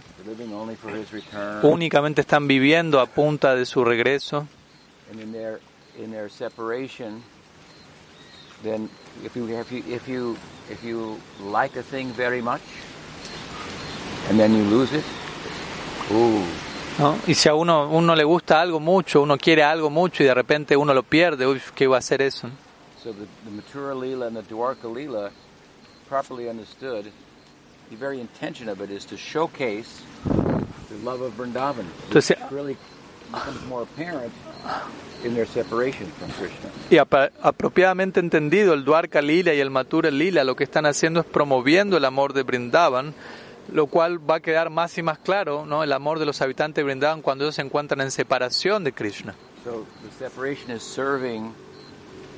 Únicamente 1.63 2.21
están 2.21 2.47
viviendo 2.47 2.99
a 2.99 3.05
punta 3.05 3.55
de 3.55 3.65
su 3.65 3.83
regreso. 3.83 4.47
and 5.11 5.19
in 5.19 5.31
their 5.31 5.59
in 6.01 6.11
their 6.11 6.29
separation, 6.29 7.23
then 8.63 8.89
if 9.23 9.35
you 9.35 9.47
if 9.47 9.71
you 9.71 9.83
if 9.87 10.07
you 10.07 10.37
if 10.69 10.83
you 10.83 11.19
like 11.41 11.75
a 11.75 11.83
thing 11.83 12.11
very 12.13 12.41
much, 12.41 12.61
and 14.29 14.39
then 14.39 14.53
you 14.53 14.63
lose 14.63 14.93
it, 14.93 15.05
ooh, 16.11 16.43
¿no? 16.99 17.17
Y 17.27 17.33
si 17.33 17.49
a 17.49 17.55
uno, 17.55 17.89
uno 17.89 18.15
le 18.15 18.23
gusta 18.23 18.61
algo 18.61 18.79
mucho, 18.79 19.21
uno 19.21 19.37
quiere 19.37 19.63
algo 19.63 19.89
mucho 19.89 20.23
y 20.23 20.25
de 20.25 20.33
repente 20.33 20.75
uno 20.75 20.93
lo 20.93 21.03
pierde, 21.03 21.45
uy, 21.47 21.61
¿qué 21.75 21.87
va 21.87 21.97
a 21.97 21.99
hacer 21.99 22.21
eso? 22.21 22.49
so 23.03 23.11
the, 23.11 23.27
the 23.45 23.79
Leela 23.95 24.27
and 24.27 24.37
the 24.37 24.43
Dwarka 24.43 24.83
Leela, 24.83 25.31
properly 26.07 26.47
understood, 26.47 27.11
the 27.89 27.95
very 27.95 28.19
intention 28.19 28.69
of 28.69 28.79
it 28.79 28.91
is 28.91 29.05
to 29.05 29.17
showcase 29.17 30.03
the 30.25 30.95
love 31.03 31.21
of 31.21 31.33
Vrindavan. 31.33 31.85
Entonces- 32.09 32.51
really 32.51 32.77
becomes 33.31 33.65
more 33.67 33.83
apparent 33.83 34.31
in 35.23 35.33
their 35.33 35.47
separation 35.47 36.07
from 36.19 36.29
Krishna. 36.31 36.69
Y 36.89 36.97
apropiadamente 36.97 38.19
entendido, 38.19 38.73
el 38.73 38.83
Dwarka 38.83 39.21
Lila 39.21 39.53
y 39.53 39.59
el 39.59 39.69
Mathura 39.69 40.11
Lila 40.11 40.43
lo 40.43 40.55
que 40.55 40.63
están 40.63 40.85
haciendo 40.85 41.21
es 41.21 41.25
promoviendo 41.25 41.97
el 41.97 42.05
amor 42.05 42.33
de 42.33 42.43
Brindavan, 42.43 43.13
lo 43.71 43.87
cual 43.87 44.17
va 44.17 44.35
a 44.35 44.39
quedar 44.39 44.69
más 44.69 44.97
y 44.97 45.03
más 45.03 45.19
claro, 45.19 45.65
¿no? 45.65 45.83
El 45.83 45.93
amor 45.93 46.19
de 46.19 46.25
los 46.25 46.41
habitantes 46.41 46.81
de 46.81 46.83
Brindavan 46.83 47.21
cuando 47.21 47.45
ellos 47.45 47.55
se 47.55 47.61
encuentran 47.61 48.01
en 48.01 48.11
separación 48.11 48.83
de 48.83 48.91
Krishna. 48.91 49.35
So 49.63 49.85
the 50.03 50.11
separation 50.17 50.71
is 50.71 50.81
serving 50.81 51.53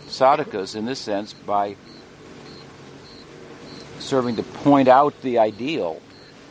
sadhakas 0.10 0.76
in 0.76 0.86
this 0.86 1.00
sense 1.00 1.34
by 1.34 1.76
serving 4.00 4.36
to 4.36 4.44
point 4.64 4.90
out 4.90 5.14
the 5.22 5.40
ideal 5.40 5.98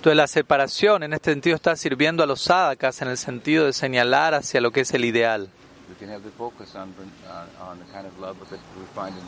Entonces 0.02 0.16
la 0.16 0.26
separación 0.26 1.04
en 1.04 1.12
este 1.12 1.30
sentido 1.30 1.54
está 1.54 1.76
sirviendo 1.76 2.24
a 2.24 2.26
los 2.26 2.40
sadhakas 2.40 3.00
en 3.02 3.08
el 3.08 3.16
sentido 3.16 3.66
de 3.66 3.72
señalar 3.72 4.34
hacia 4.34 4.60
lo 4.60 4.72
que 4.72 4.80
es 4.80 4.92
el 4.94 5.04
ideal. 5.04 5.48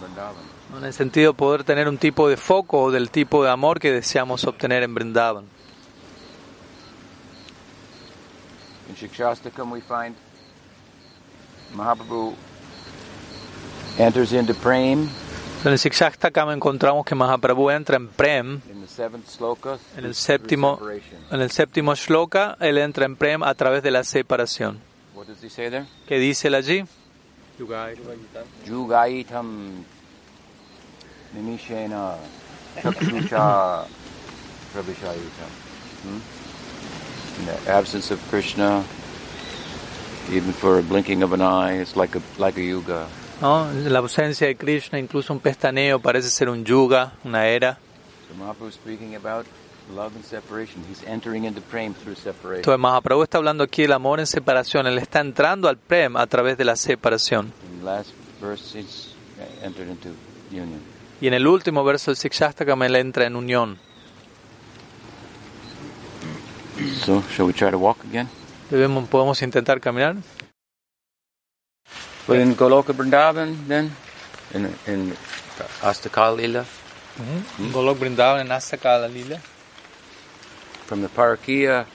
Vrindavan. 0.01 0.35
En 0.77 0.85
el 0.85 0.93
sentido 0.93 1.31
de 1.31 1.39
poder 1.39 1.63
tener 1.63 1.89
un 1.89 1.97
tipo 1.97 2.29
de 2.29 2.37
foco 2.37 2.91
del 2.91 3.11
tipo 3.11 3.45
de 3.45 3.51
amor 3.51 3.79
que 3.79 3.93
deseamos 3.93 4.43
obtener 4.47 4.83
en 4.83 4.93
Brindavan. 4.97 5.45
In 8.89 8.97
Shikshastakam, 8.97 9.71
we 9.71 9.81
find 9.81 10.17
Mahaprabhu 11.73 12.35
enters 13.97 14.33
into 14.33 14.55
Prem 14.55 15.09
En 15.65 15.73
el 15.73 15.79
Sikshastakam 15.79 16.51
encontramos 16.51 17.07
que 17.07 17.15
Mahaprabhu 17.15 17.71
entra 17.71 17.97
en 17.97 18.09
Prem. 18.09 18.61
En 19.97 20.05
el 20.05 20.15
séptimo, 20.15 20.79
en 21.31 21.41
el 21.41 21.51
séptimo 21.51 21.95
shloka, 21.95 22.57
él 22.61 22.79
entra 22.79 23.05
en 23.05 23.17
Prem 23.17 23.43
a 23.43 23.55
través 23.55 23.83
de 23.83 23.91
la 23.91 24.05
separación. 24.05 24.81
What 25.15 25.27
does 25.27 25.43
he 25.43 25.49
say 25.49 25.71
there? 25.71 25.87
¿Qué 26.07 26.19
dice 26.19 26.49
él 26.49 26.55
allí? 26.55 26.85
Jugaitam 28.67 29.85
Nimishena 31.35 32.17
Chakshusha 32.83 33.87
Prabhishayitam. 34.73 35.51
Hmm? 36.03 36.21
In 37.39 37.47
the 37.47 37.73
absence 37.73 38.11
of 38.11 38.21
Krishna, 38.29 38.85
even 40.31 40.53
for 40.53 40.79
a 40.79 40.83
blinking 40.83 41.23
of 41.23 41.33
an 41.33 41.41
eye, 41.41 41.81
it's 41.81 41.97
like 41.97 42.17
a 42.17 42.23
like 42.39 42.57
a 42.59 42.63
yuga. 42.63 43.07
¿No? 43.41 43.71
La 43.73 44.01
ausencia 44.01 44.47
de 44.47 44.57
Krishna, 44.57 44.99
incluso 44.99 45.33
un 45.33 45.41
pestaneo, 45.41 46.01
parece 46.01 46.31
ser 46.31 46.49
un 46.49 46.65
yuga, 46.65 47.13
una 47.25 47.47
era. 47.47 47.79
Entonces 52.57 52.79
Mahaprabhu 52.79 53.23
está 53.23 53.39
hablando 53.39 53.65
aquí 53.65 53.83
del 53.83 53.93
amor 53.93 54.21
en 54.21 54.27
separación. 54.27 54.87
Él 54.87 54.99
está 54.99 55.21
entrando 55.21 55.69
al 55.69 55.77
Prem 55.77 56.17
a 56.17 56.27
través 56.27 56.57
de 56.57 56.65
la 56.65 56.77
separación. 56.77 57.53
Y 61.21 61.27
en 61.27 61.35
el 61.35 61.47
último 61.47 61.85
verso 61.85 62.11
del 62.11 62.17
Sikshastakam 62.17 62.83
él 62.83 62.97
entra 62.97 63.27
en 63.27 63.37
unión. 63.37 63.79
So, 67.05 67.23
shall 67.31 67.47
we 67.47 67.53
try 67.53 67.71
to 67.71 67.79
walk 67.79 67.99
again? 68.05 68.29
Debemos, 68.69 69.09
podemos 69.09 69.41
intentar 69.43 69.81
caminar. 69.81 70.17
But 72.27 72.39
in 72.39 72.57
Goloka 72.57 72.93
Vrindavan, 72.93 73.69
then, 73.69 73.93
in, 74.55 74.75
in 74.87 75.15
Astakal 75.83 76.41
Mm-hmm. 77.15 77.63
Lila, 77.63 77.73
Golok 77.73 77.99
Brindavan 77.99 78.41
en 78.41 78.49
Asakala 78.49 79.13
Lila. 79.13 79.39
from 80.87 81.01
the 81.01 81.09
Parakiya 81.09 81.87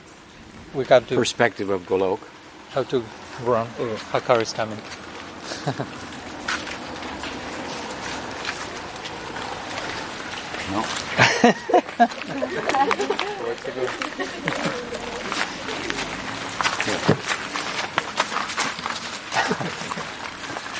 We 0.73 0.85
have 0.85 1.07
to 1.09 1.15
perspective 1.15 1.69
of 1.69 1.85
Golok, 1.85 2.19
How 2.71 2.83
to 2.83 3.03
run. 3.43 3.67
Uh, 3.79 3.83
oh, 3.83 3.95
Hakar 4.11 4.41
is 4.41 4.53
coming. 4.53 4.79
no? 17.19 17.23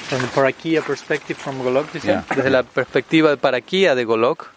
From 0.09 0.21
the 0.21 0.27
Parakia 0.29 0.81
perspective 0.81 1.37
from 1.37 1.61
Golok, 1.61 1.93
dice. 1.93 2.05
Yeah. 2.05 2.23
Desde 2.35 2.49
la 2.49 2.63
perspectiva 2.63 3.29
de 3.29 3.37
Parakia 3.37 3.93
de 3.93 4.05
Golok. 4.05 4.47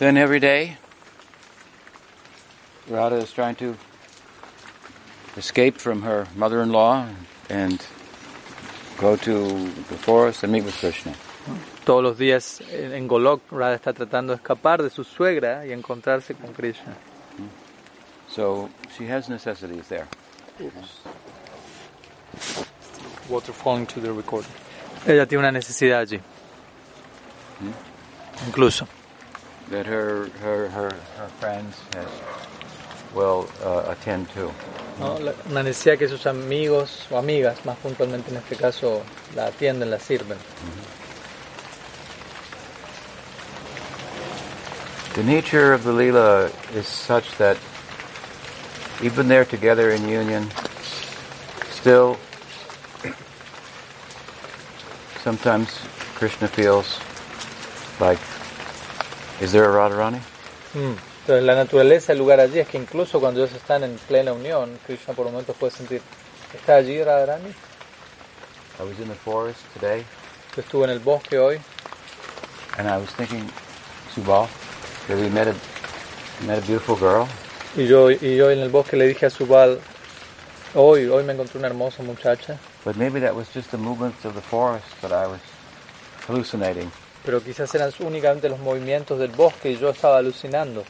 Then 0.00 0.16
every 0.16 0.40
day, 0.40 0.78
Radha 2.88 3.18
is 3.18 3.30
trying 3.32 3.54
to 3.54 3.76
escape 5.36 5.78
from 5.78 6.02
her 6.02 6.26
mother-in-law 6.34 7.06
and 7.50 7.86
go 8.98 9.14
to 9.14 9.70
the 9.88 9.96
forest 9.96 10.42
and 10.42 10.52
meet 10.52 10.64
with 10.64 10.76
Krishna. 10.76 11.12
Todos 11.84 12.02
los 12.02 12.18
días 12.18 12.62
en 12.72 12.94
en 12.94 13.06
Golok, 13.06 13.42
Radha 13.52 13.76
está 13.76 13.92
tratando 13.92 14.32
de 14.32 14.38
escapar 14.38 14.82
de 14.82 14.90
su 14.90 15.04
suegra 15.04 15.64
y 15.64 15.70
encontrarse 15.70 16.34
con 16.34 16.52
Krishna. 16.52 16.96
So 18.28 18.70
she 18.98 19.06
has 19.06 19.28
necessities 19.28 19.86
there. 19.86 20.08
Water 23.28 23.52
falling 23.52 23.86
to 23.86 24.00
the 24.00 24.12
recorder. 24.12 24.48
Ella 25.06 25.26
tiene 25.26 25.40
una 25.40 25.50
necesidad 25.52 26.00
allí. 26.00 26.20
Incluso. 28.46 28.86
that 29.70 29.86
her 29.86 30.28
her 30.42 30.68
her, 30.68 30.90
her 31.16 31.28
friends 31.40 31.76
has 31.94 32.06
will 33.14 33.48
uh, 33.64 33.90
attend 33.90 34.28
to. 34.34 34.52
¿no? 34.98 35.14
La- 35.18 35.32
Una 35.48 35.62
necesidad 35.62 35.98
que 35.98 36.08
sus 36.08 36.26
amigos 36.26 37.06
o 37.10 37.16
amigas, 37.18 37.64
más 37.64 37.76
puntualmente 37.78 38.30
en 38.30 38.36
este 38.38 38.56
caso, 38.56 39.02
la 39.34 39.46
atienden, 39.46 39.90
la 39.90 39.98
sirven. 39.98 40.36
The 45.14 45.22
nature 45.22 45.72
of 45.74 45.84
the 45.84 45.92
lila 45.92 46.50
is 46.74 46.86
such 46.86 47.36
that 47.36 47.56
even 49.02 49.28
they're 49.28 49.44
together 49.44 49.90
in 49.90 50.08
union, 50.08 50.48
still 51.70 52.16
sometimes 55.22 55.68
Krishna 56.14 56.48
feels 56.48 56.98
like, 58.00 58.18
is 59.40 59.52
there 59.52 59.64
a 59.64 59.72
Radharani? 59.72 60.20
Mm. 60.74 60.96
Entonces 61.22 61.44
la 61.44 61.54
naturaleza 61.54 62.12
del 62.12 62.18
lugar 62.18 62.40
allí 62.40 62.58
es 62.58 62.68
que 62.68 62.78
incluso 62.78 63.20
cuando 63.20 63.40
ellos 63.40 63.54
están 63.54 63.84
en 63.84 63.96
plena 64.08 64.32
unión, 64.32 64.78
Krishna 64.86 65.14
por 65.14 65.26
momentos 65.26 65.56
puede 65.56 65.72
sentir, 65.72 66.02
¿está 66.54 66.76
allí 66.76 67.02
Radharani? 67.02 67.54
I 68.80 68.82
was 68.82 68.98
in 68.98 69.08
the 69.08 69.14
forest 69.14 69.60
today 69.74 70.04
Yo 70.56 70.62
estuve 70.62 70.84
en 70.84 70.90
el 70.90 70.98
bosque 70.98 71.38
hoy 71.38 71.60
and 72.78 72.88
I 72.88 72.96
was 72.98 73.10
thinking, 73.10 73.48
Subal, 74.14 74.48
that 75.06 75.16
we 75.16 75.28
met 75.28 75.46
a 75.46 75.54
met 76.46 76.58
a 76.58 76.66
beautiful 76.66 76.96
girl 76.96 77.28
y 77.74 77.86
yo, 77.86 78.10
y 78.10 78.36
yo 78.36 78.50
en 78.50 78.58
el 78.58 78.68
bosque 78.68 78.96
le 78.96 79.06
dije 79.06 79.26
a 79.26 79.30
Subal, 79.30 79.78
hoy, 80.74 81.06
hoy 81.06 81.24
me 81.24 81.32
encontré 81.32 81.58
una 81.58 81.68
hermosa 81.68 82.02
muchacha, 82.02 82.58
But 82.84 82.96
maybe 82.96 83.20
that 83.20 83.34
was 83.34 83.48
just 83.54 83.70
the 83.70 83.78
movements 83.78 84.24
of 84.24 84.34
the 84.34 84.40
forest 84.40 84.86
that 85.02 85.12
I 85.12 85.26
was 85.26 85.40
hallucinating. 86.26 86.90
pero 87.24 87.40
quizás 87.40 87.72
eran 87.74 87.92
únicamente 88.00 88.48
los 88.48 88.58
movimientos 88.58 89.18
del 89.18 89.30
bosque 89.30 89.70
y 89.70 89.76
yo 89.78 89.90
estaba 89.90 90.18
alucinando. 90.18 90.82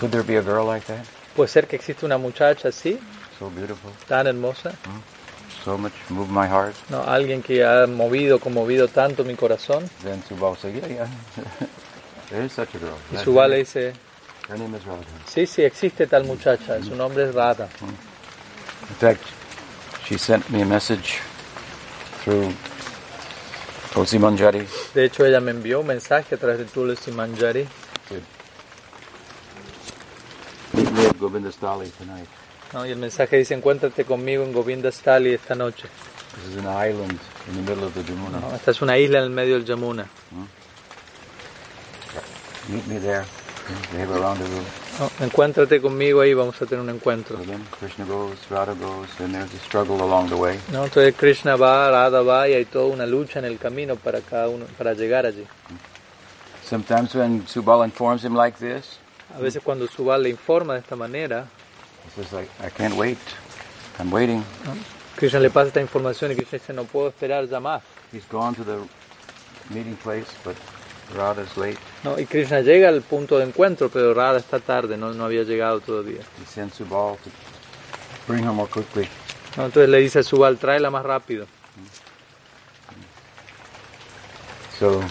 Could 0.00 0.10
there 0.10 0.22
be 0.24 0.36
a 0.36 0.42
girl 0.42 0.66
like 0.66 0.84
that? 0.86 1.04
Puede 1.36 1.48
ser 1.48 1.66
que 1.68 1.76
existe 1.76 2.04
una 2.04 2.18
muchacha 2.18 2.68
así, 2.68 2.98
So 3.38 3.48
beautiful, 3.50 3.92
tan 4.08 4.26
hermosa, 4.26 4.72
so 5.64 5.78
much 5.78 5.92
moved 6.08 6.30
my 6.30 6.46
heart. 6.48 6.74
¿no? 6.90 7.02
alguien 7.04 7.42
que 7.42 7.64
ha 7.64 7.86
movido, 7.86 8.38
conmovido 8.40 8.88
tanto 8.88 9.22
mi 9.24 9.34
corazón. 9.36 9.88
Then 10.02 10.22
Subal 10.24 10.56
said, 10.56 10.74
yeah, 10.74 10.88
yeah, 10.88 11.06
there 12.30 12.44
is 12.44 12.52
such 12.52 12.74
a 12.74 12.78
girl. 12.78 12.96
Y 13.12 13.16
Subal 13.18 13.50
le 13.50 13.56
dice, 13.58 13.92
Her 14.48 14.58
name 14.58 14.74
is 14.76 14.84
Radha. 14.84 15.04
sí, 15.26 15.46
sí, 15.46 15.62
existe 15.62 16.06
tal 16.08 16.24
muchacha, 16.24 16.82
su 16.82 16.96
nombre 16.96 17.28
es 17.28 17.34
Radha. 17.34 17.68
In 17.82 18.96
fact, 18.96 19.22
she 20.10 20.18
sent 20.18 20.50
me 20.50 20.60
a 20.60 20.66
message 20.66 21.20
through 22.24 22.52
Tulsi 23.92 24.18
Manjari. 24.18 24.66
De 24.92 25.04
hecho, 25.04 25.24
ella 25.24 25.40
me 25.40 25.52
envió 25.52 25.80
un 25.80 25.86
mensaje 25.86 26.34
a 26.34 26.38
través 26.38 26.58
de 26.58 26.64
Tulsi 26.64 27.12
Manjari. 27.12 27.64
Meet 30.74 30.92
me 30.92 31.06
at 31.06 31.16
Govindastali 31.16 31.90
tonight. 31.90 32.28
¿no? 32.72 32.84
Y 32.84 32.90
el 32.90 32.98
mensaje 32.98 33.36
dice, 33.36 33.54
encuéntrate 33.54 34.04
conmigo 34.04 34.42
en 34.42 34.52
Govinda 34.52 34.90
Stali 34.90 35.32
esta 35.32 35.54
noche. 35.54 35.88
This 36.34 36.54
is 36.54 36.56
an 36.56 36.66
island 36.66 37.18
in 37.48 37.54
the 37.54 37.70
middle 37.70 37.84
of 37.84 37.94
the 37.94 38.02
Jamuna. 38.02 38.40
¿no? 38.40 38.54
Esta 38.54 38.72
es 38.72 38.82
una 38.82 38.98
isla 38.98 39.18
en 39.18 39.24
el 39.24 39.30
medio 39.30 39.54
del 39.54 39.64
Yamuna. 39.64 40.08
Meet 42.68 42.86
me 42.88 42.98
there. 42.98 43.24
We 43.92 44.00
have 44.00 44.10
a 44.10 44.18
rendezvous. 44.18 44.79
¿No? 45.00 45.10
Encuéntrate 45.24 45.80
conmigo 45.80 46.20
ahí, 46.20 46.34
vamos 46.34 46.60
a 46.60 46.66
tener 46.66 46.82
un 46.82 46.90
encuentro. 46.90 47.38
Krishna 47.78 48.04
goes, 48.04 48.38
Radha 48.50 48.74
goes, 48.74 49.08
and 49.20 49.34
there's 49.34 49.52
a 49.54 49.58
struggle 49.58 50.02
along 50.02 50.28
the 50.28 50.36
way. 50.36 50.58
¿no? 50.70 50.84
Entonces 50.84 51.14
Krishna 51.16 51.56
va, 51.56 51.90
Radha 51.90 52.22
va 52.22 52.48
y 52.48 52.54
hay 52.54 52.66
toda 52.66 52.86
una 52.86 53.06
lucha 53.06 53.38
en 53.38 53.46
el 53.46 53.58
camino 53.58 53.96
para 53.96 54.20
cada 54.20 54.48
uno, 54.48 54.66
para 54.78 54.94
llegar 54.94 55.26
allí. 55.26 55.46
Sometimes 56.64 57.14
when 57.14 57.46
Subal 57.48 57.84
informs 57.84 58.24
him 58.24 58.36
like 58.36 58.58
this, 58.58 59.00
A 59.34 59.40
veces 59.40 59.62
cuando 59.62 59.86
Subal 59.86 60.22
le 60.22 60.30
informa 60.30 60.74
de 60.74 60.80
esta 60.80 60.96
manera, 60.96 61.46
he 62.04 62.10
says, 62.22 62.32
like, 62.32 62.50
I 62.60 62.70
can't 62.70 62.94
wait. 62.96 63.18
I'm 63.98 64.10
waiting. 64.12 64.44
Krishna 65.16 65.40
le 65.40 65.50
pasa 65.50 65.68
esta 65.68 65.80
información 65.80 66.32
y 66.32 66.34
Krishna 66.34 66.58
dice, 66.58 66.72
no 66.72 66.84
puedo 66.84 67.08
esperar 67.08 67.48
ya 67.48 67.60
más. 67.60 67.82
He's 68.12 68.26
gone 68.28 68.54
to 68.56 68.64
the 68.64 68.78
meeting 69.72 69.96
place, 69.96 70.26
but 70.44 70.56
Radha's 71.14 71.56
late. 71.56 71.78
¿No? 72.04 72.18
Y 72.18 72.26
Krishna 72.26 72.60
llega 72.60 72.88
al 72.88 73.02
punto 73.02 73.38
de 73.38 73.44
encuentro, 73.44 73.88
pero 73.88 74.14
Radha 74.14 74.38
está 74.38 74.60
tarde, 74.60 74.96
no, 74.96 75.12
no 75.12 75.24
había 75.24 75.42
llegado 75.42 75.80
todavía. 75.80 76.22
Bring 78.26 78.44
her 78.44 78.52
more 78.52 78.68
quickly. 78.68 79.08
¿no? 79.56 79.66
Entonces 79.66 79.88
le 79.88 79.98
dice 79.98 80.20
a 80.20 80.22
Subal, 80.22 80.58
tráela 80.58 80.90
más 80.90 81.04
rápido. 81.04 81.46
So 84.78 85.02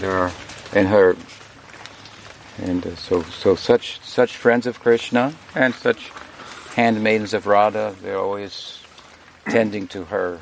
there 0.00 0.12
are, 0.12 0.30
and 0.74 0.86
her, 0.86 1.16
and 2.62 2.86
uh, 2.86 2.94
so 2.94 3.24
so 3.24 3.56
such 3.56 4.00
such 4.00 4.36
friends 4.36 4.66
of 4.66 4.78
Krishna 4.78 5.32
and 5.56 5.74
such 5.74 6.12
handmaidens 6.76 7.34
of 7.34 7.46
Radha, 7.48 7.96
they're 8.00 8.18
always 8.18 8.80
tending 9.48 9.88
to 9.88 10.04
her 10.04 10.38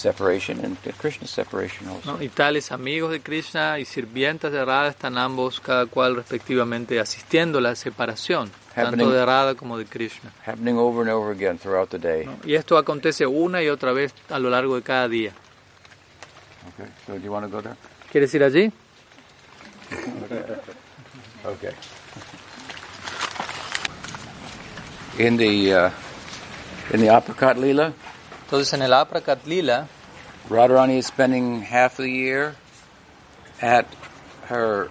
separation 0.00 0.64
and 0.64 0.76
Krishna's 0.98 1.30
separation 1.30 1.88
also. 1.88 2.12
¿no? 2.16 2.22
Y 2.22 2.28
tales 2.28 2.72
amigos 2.72 3.10
de 3.12 3.20
Krishna 3.20 3.78
y 3.78 3.84
sirvientas 3.84 4.50
de 4.52 4.64
Radha 4.64 4.88
están 4.88 5.18
ambos, 5.18 5.60
cada 5.60 5.86
cual 5.86 6.16
respectivamente, 6.16 6.98
asistiendo 7.00 7.58
a 7.58 7.60
la 7.60 7.74
separación, 7.76 8.50
tanto 8.74 8.88
Happening. 8.90 9.10
de 9.10 9.26
Radha 9.26 9.54
como 9.54 9.78
de 9.78 9.84
Krishna. 9.86 10.32
Happening 10.46 10.76
over 10.78 11.02
and 11.02 11.10
over 11.10 11.32
again 11.32 11.58
throughout 11.58 11.90
the 11.90 11.98
day. 11.98 12.26
¿no? 12.26 12.36
Y 12.44 12.54
esto 12.54 12.76
acontece 12.78 13.26
una 13.26 13.62
y 13.62 13.68
otra 13.68 13.92
vez 13.92 14.14
a 14.28 14.38
lo 14.38 14.50
largo 14.50 14.76
de 14.76 14.82
cada 14.82 15.08
día. 15.08 15.32
Okay, 16.74 16.90
so 17.06 17.12
do 17.14 17.18
you 17.20 17.30
want 17.32 17.44
to 17.46 17.50
go 17.50 17.62
there? 17.62 17.76
¿Quieres 18.10 18.34
ir 18.34 18.42
allí? 18.44 18.72
Okay. 21.42 21.72
In 25.18 25.38
the 25.38 25.72
uh, 25.72 25.90
in 26.92 27.00
the 27.00 27.08
apricot 27.08 27.56
lila, 27.56 27.94
Entonces 28.50 28.72
en 28.72 28.82
el 28.82 28.92
Aprakat 28.92 29.46
Lila, 29.46 29.86
Radharani 30.48 30.98
is 30.98 31.06
spending 31.06 31.62
half 31.62 32.00
of 32.00 32.04
the 32.04 32.10
year 32.10 32.56
at 33.62 33.86
her 34.48 34.88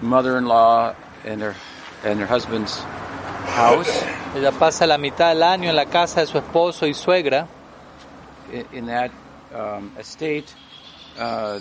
mother-in-law 0.00 0.94
and 1.26 1.42
her 1.42 1.54
and 2.02 2.18
her 2.18 2.24
husband's 2.24 2.78
house. 3.48 4.02
ella 4.34 4.52
pasa 4.52 4.86
la 4.86 4.96
mitad 4.96 5.34
del 5.34 5.42
año 5.42 5.68
en 5.68 5.76
la 5.76 5.84
casa 5.84 6.20
de 6.20 6.26
su 6.26 6.38
esposo 6.38 6.86
y 6.86 6.94
suegra. 6.94 7.46
In, 8.50 8.64
in 8.72 8.86
that 8.86 9.10
um, 9.54 9.92
estate, 9.98 10.46
uh, 11.18 11.60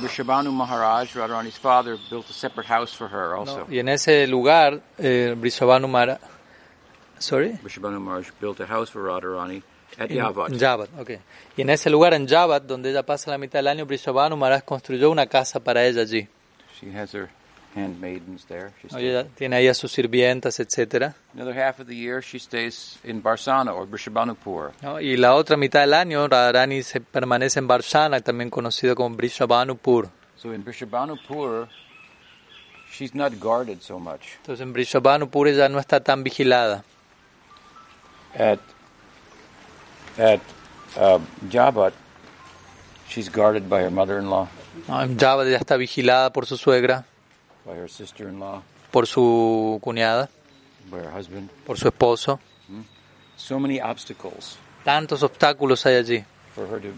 Rishabhanu 0.00 0.52
Maharaj, 0.52 1.14
Radharani's 1.14 1.58
father, 1.58 1.96
built 2.10 2.28
a 2.28 2.32
separate 2.32 2.66
house 2.66 2.92
for 2.92 3.06
her 3.06 3.36
also. 3.36 3.66
¿no? 3.68 3.72
Y 3.72 3.78
en 3.78 3.88
ese 3.88 4.26
lugar, 4.26 4.80
eh, 4.98 5.32
Vrishabhanu 5.38 5.88
Mara- 5.88 6.18
Sorry? 7.20 7.50
Rishabhanu 7.62 8.00
Maharaj 8.00 8.32
built 8.40 8.58
a 8.58 8.66
house 8.66 8.90
for 8.90 9.04
Radharani 9.04 9.62
En- 9.98 10.58
Yavat, 10.58 10.88
ok. 10.98 11.10
Y 11.56 11.62
en 11.62 11.70
ese 11.70 11.90
lugar, 11.90 12.14
en 12.14 12.26
Yavat, 12.26 12.62
donde 12.64 12.90
ella 12.90 13.02
pasa 13.04 13.30
la 13.30 13.38
mitad 13.38 13.58
del 13.58 13.68
año, 13.68 13.86
Vrishabhanu 13.86 14.36
Maharaj 14.36 14.62
construyó 14.64 15.10
una 15.10 15.26
casa 15.26 15.60
para 15.60 15.84
ella 15.84 16.02
allí. 16.02 16.28
She 16.80 16.96
has 16.96 17.12
her 17.14 17.28
handmaidens 17.76 18.46
there. 18.46 18.70
She 18.88 18.98
ella 18.98 19.26
tiene 19.36 19.56
ahí 19.56 19.68
a 19.68 19.74
sus 19.74 19.92
sirvientas, 19.92 20.58
etcétera. 20.58 21.14
Another 21.34 21.54
half 21.56 21.80
of 21.80 21.86
the 21.86 21.94
year, 21.94 22.22
she 22.22 22.38
stays 22.38 22.98
in 23.04 23.22
Barsana 23.22 23.72
or 23.74 23.86
Rishabhanupur. 23.88 24.72
¿no? 24.82 25.00
Y 25.00 25.16
la 25.16 25.34
otra 25.34 25.56
mitad 25.56 25.80
del 25.80 25.94
año, 25.94 26.26
Radharani 26.26 26.82
se 26.82 27.00
permanece 27.00 27.58
en 27.58 27.66
Barshana, 27.68 28.20
también 28.20 28.48
conocido 28.50 28.94
como 28.94 29.14
Vrishabhanupur. 29.16 30.08
So 30.36 30.54
in 30.54 30.64
Rishabhanupur, 30.64 31.68
she's 32.90 33.14
not 33.14 33.34
guarded 33.38 33.80
so 33.82 33.98
much. 33.98 34.22
Entonces 34.38 34.62
en 34.62 34.72
Vrishabhanupur 34.72 35.46
ella 35.48 35.68
no 35.68 35.78
está 35.78 36.00
tan 36.00 36.24
vigilada. 36.24 36.82
At 38.34 38.58
at 40.18 40.40
uh, 40.96 41.18
Jabat, 41.48 41.92
she's 43.08 43.28
guarded 43.28 43.68
by 43.68 43.80
her 43.82 43.90
mother-in-law. 43.90 44.48
En 44.88 45.16
Yavat 45.18 45.46
ella 45.46 45.58
está 45.58 45.76
vigilada 45.76 46.32
por 46.32 46.46
su 46.46 46.56
suegra, 46.56 47.04
by 47.66 47.74
her 47.76 47.88
sister-in-law, 47.88 48.62
por 48.90 49.06
su 49.06 49.78
cuñada, 49.82 50.28
by 50.90 51.00
her 51.00 51.10
husband. 51.16 51.50
por 51.66 51.76
su 51.78 51.88
esposo. 51.88 52.38
So 53.36 53.58
many 53.58 53.80
obstacles 53.80 54.58
Tantos 54.84 55.22
obstáculos 55.22 55.84
hay 55.86 55.96
allí 55.96 56.24
for 56.54 56.66
her 56.68 56.80
to 56.80 56.88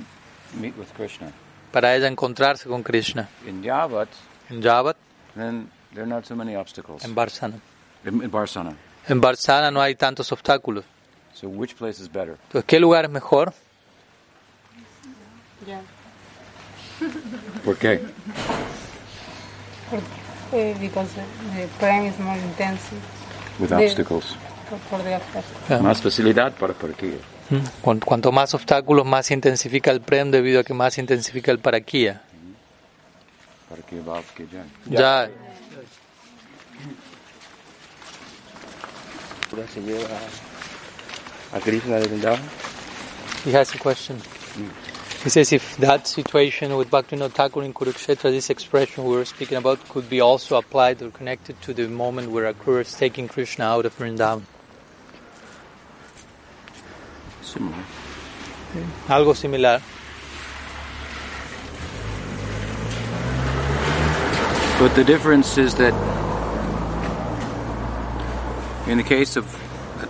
meet 0.61 0.77
with 0.77 0.89
Krishna. 0.97 1.31
para 1.73 1.95
ella 1.95 2.09
encontrarse 2.09 2.69
con 2.69 2.83
Krishna. 2.83 3.29
In 3.47 3.63
Jabat, 3.63 4.09
En 4.51 4.61
Yavat, 4.61 4.97
then 5.35 5.71
there 5.93 6.03
are 6.03 6.07
not 6.07 6.25
so 6.27 6.35
many 6.37 6.55
obstacles. 6.57 7.05
en 7.05 7.15
Barsana. 7.15 7.55
In, 8.05 8.23
in 8.23 8.31
Barsana. 8.31 8.75
En 9.09 9.21
Barsana 9.21 9.71
no 9.71 9.81
hay 9.81 9.95
tantos 9.95 10.31
obstáculos. 10.33 10.85
So 11.35 11.49
which 11.49 11.75
place 11.77 12.01
is 12.01 12.09
better? 12.11 12.37
Entonces, 12.47 12.65
¿qué 12.67 12.79
lugar 12.79 13.05
es 13.07 13.11
mejor? 13.11 13.53
¿Por 17.65 17.77
qué? 17.77 18.01
Eh, 20.53 20.77
because 20.81 21.11
the 21.15 21.67
prime 21.79 22.07
is 22.09 22.19
more 22.19 22.39
intense 22.39 22.83
With 23.59 23.69
The- 23.69 23.77
obstacles. 23.87 24.37
the. 24.91 25.45
Claro. 25.67 25.83
Más 25.83 26.01
facilidad 26.03 26.53
para 26.53 26.73
por 26.75 26.91
aquí. 26.91 27.15
Mm. 27.51 27.57
Cuan- 27.83 28.01
Cuanto 28.01 28.33
más 28.33 28.55
obstáculos, 28.55 29.05
más 29.07 29.31
intensifica 29.31 29.91
el 29.91 30.01
prem 30.01 30.31
debido 30.31 30.61
a 30.61 30.65
que 30.65 30.75
más 30.75 30.97
intensifica 30.99 31.51
el 31.53 31.59
paraquía. 31.59 32.23
Ya. 34.87 35.29
Ya, 39.57 39.69
se 39.69 39.81
lleva 39.83 40.09
he 43.45 43.53
has 43.53 43.75
a 43.75 43.79
question. 43.79 44.21
He 45.23 45.31
says 45.31 45.53
if 45.53 45.77
that 45.77 46.09
situation 46.09 46.77
with 46.77 46.91
Bhaktivinoda 46.91 47.31
Thakur 47.31 47.63
in 47.63 47.75
Kurukshetra, 47.75 48.31
this 48.31 48.51
expression 48.51 49.05
we 49.05 49.17
were 49.17 49.25
speaking 49.25 49.59
about, 49.59 49.87
could 49.89 50.09
be 50.09 50.21
also 50.21 50.57
applied 50.57 51.03
or 51.03 51.11
connected 51.11 51.61
to 51.63 51.75
the 51.75 51.89
moment 51.89 52.31
where 52.31 52.53
Akrura 52.53 52.81
is 52.81 52.95
taking 52.95 53.29
Krishna 53.29 53.67
out 53.67 53.87
of 53.87 53.97
Vrindavan. 53.97 54.43
Similar. 57.43 57.85
Algo 59.07 59.37
similar. 59.37 59.81
But 64.79 64.95
the 64.97 65.05
difference 65.05 65.59
is 65.59 65.75
that 65.77 65.93
in 68.89 68.99
the 68.99 69.05
case 69.05 69.37
of 69.37 69.47
that 69.53 69.62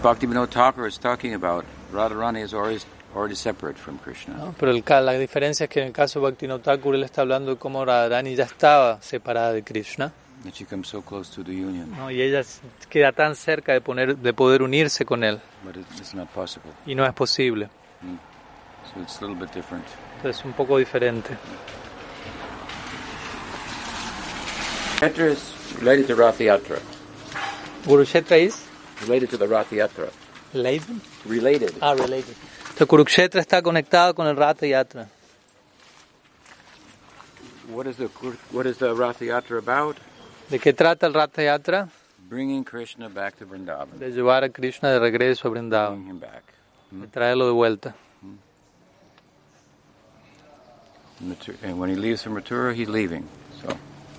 Bhakti 0.02 0.26
Vinod 0.26 0.50
Thakur 0.50 0.88
is 0.88 0.98
talking 0.98 1.32
about, 1.32 1.64
Radharani 1.92 2.42
is 2.42 2.52
already, 2.52 2.80
already 3.14 3.36
separate 3.36 3.78
from 3.78 3.98
Krishna. 3.98 4.34
¿no? 4.36 4.54
Pero 4.58 4.72
el 4.72 4.82
la 4.84 5.12
diferencia 5.12 5.64
es 5.64 5.70
que 5.70 5.80
en 5.80 5.86
el 5.86 5.92
caso 5.92 6.18
de 6.18 6.24
Bhaktivinoda 6.24 6.60
Thakur 6.60 6.96
él 6.96 7.04
está 7.04 7.20
hablando 7.20 7.52
de 7.52 7.56
cómo 7.56 7.84
Radharani 7.84 8.34
ya 8.34 8.42
estaba 8.42 9.00
separada 9.00 9.52
de 9.52 9.62
Krishna. 9.62 10.12
That 10.42 10.54
she 10.54 10.64
comes 10.64 10.88
so 10.88 11.02
close 11.02 11.32
to 11.36 11.44
the 11.44 11.52
union. 11.52 11.92
¿no? 11.96 12.10
Y 12.10 12.20
ella 12.20 12.42
queda 12.90 13.12
tan 13.12 13.36
cerca 13.36 13.74
de, 13.74 13.80
poner, 13.80 14.16
de 14.16 14.32
poder 14.32 14.62
unirse 14.62 15.04
con 15.04 15.22
él. 15.22 15.40
But 15.62 15.76
it, 15.76 15.86
it's 15.96 16.14
not 16.14 16.28
possible. 16.30 16.72
Y 16.84 16.96
no 16.96 17.06
es 17.06 17.14
posible. 17.14 17.68
So 18.92 19.00
it's 19.00 19.18
a 19.18 19.20
little 19.20 19.36
bit 19.36 19.54
different. 19.54 19.84
Entonces 20.16 20.40
es 20.40 20.44
un 20.44 20.52
poco 20.54 20.78
diferente. 20.78 21.36
Petra 24.98 25.30
is 25.30 25.54
related 25.78 26.08
to 26.08 26.16
Rath 26.16 26.38
Yatra. 26.40 26.80
Kurukshetra 27.86 28.40
is 28.40 28.71
Related 29.00 29.30
to 29.30 29.38
the 29.38 29.46
Rath 29.48 29.70
Yatra. 29.70 30.10
related. 30.54 31.00
Related. 31.26 31.74
Ah, 31.80 31.94
related. 31.94 32.34
Entonces 32.62 32.86
Kurukshetra 32.86 33.40
está 33.40 33.62
conectado 33.62 34.14
con 34.14 34.26
el 34.26 34.36
Rata 34.36 34.66
Yatra. 34.66 35.06
What 37.72 37.86
is 37.86 37.96
the 37.96 38.08
what 38.52 38.66
is 38.66 38.76
the 38.78 38.92
Rath 38.94 39.20
Yatra 39.20 39.58
about? 39.58 39.96
¿De 40.50 40.58
qué 40.58 40.72
trata 40.74 41.06
el 41.06 41.14
Rata 41.14 41.42
Yatra? 41.42 41.88
Bringing 42.28 42.64
Krishna 42.64 43.08
back 43.08 43.36
to 43.38 43.46
Vrindavan. 43.46 43.98
De 43.98 44.10
llevar 44.10 44.44
a 44.44 44.48
Krishna 44.50 44.90
de 44.90 44.98
regreso 44.98 45.48
a 45.48 45.50
Vrindavan, 45.50 45.94
Bringing 45.96 46.10
him 46.10 46.20
back. 46.20 46.42
de 46.90 47.06
traerlo 47.08 47.46
de 47.46 47.52
vuelta. 47.52 47.94
Mathura- 51.20 51.56
And 51.62 51.78
when 51.78 51.88
he 51.90 51.96
leaves 51.96 52.22
from 52.22 52.34
Mathura, 52.34 52.74
he's 52.74 52.88
leaving. 52.88 53.28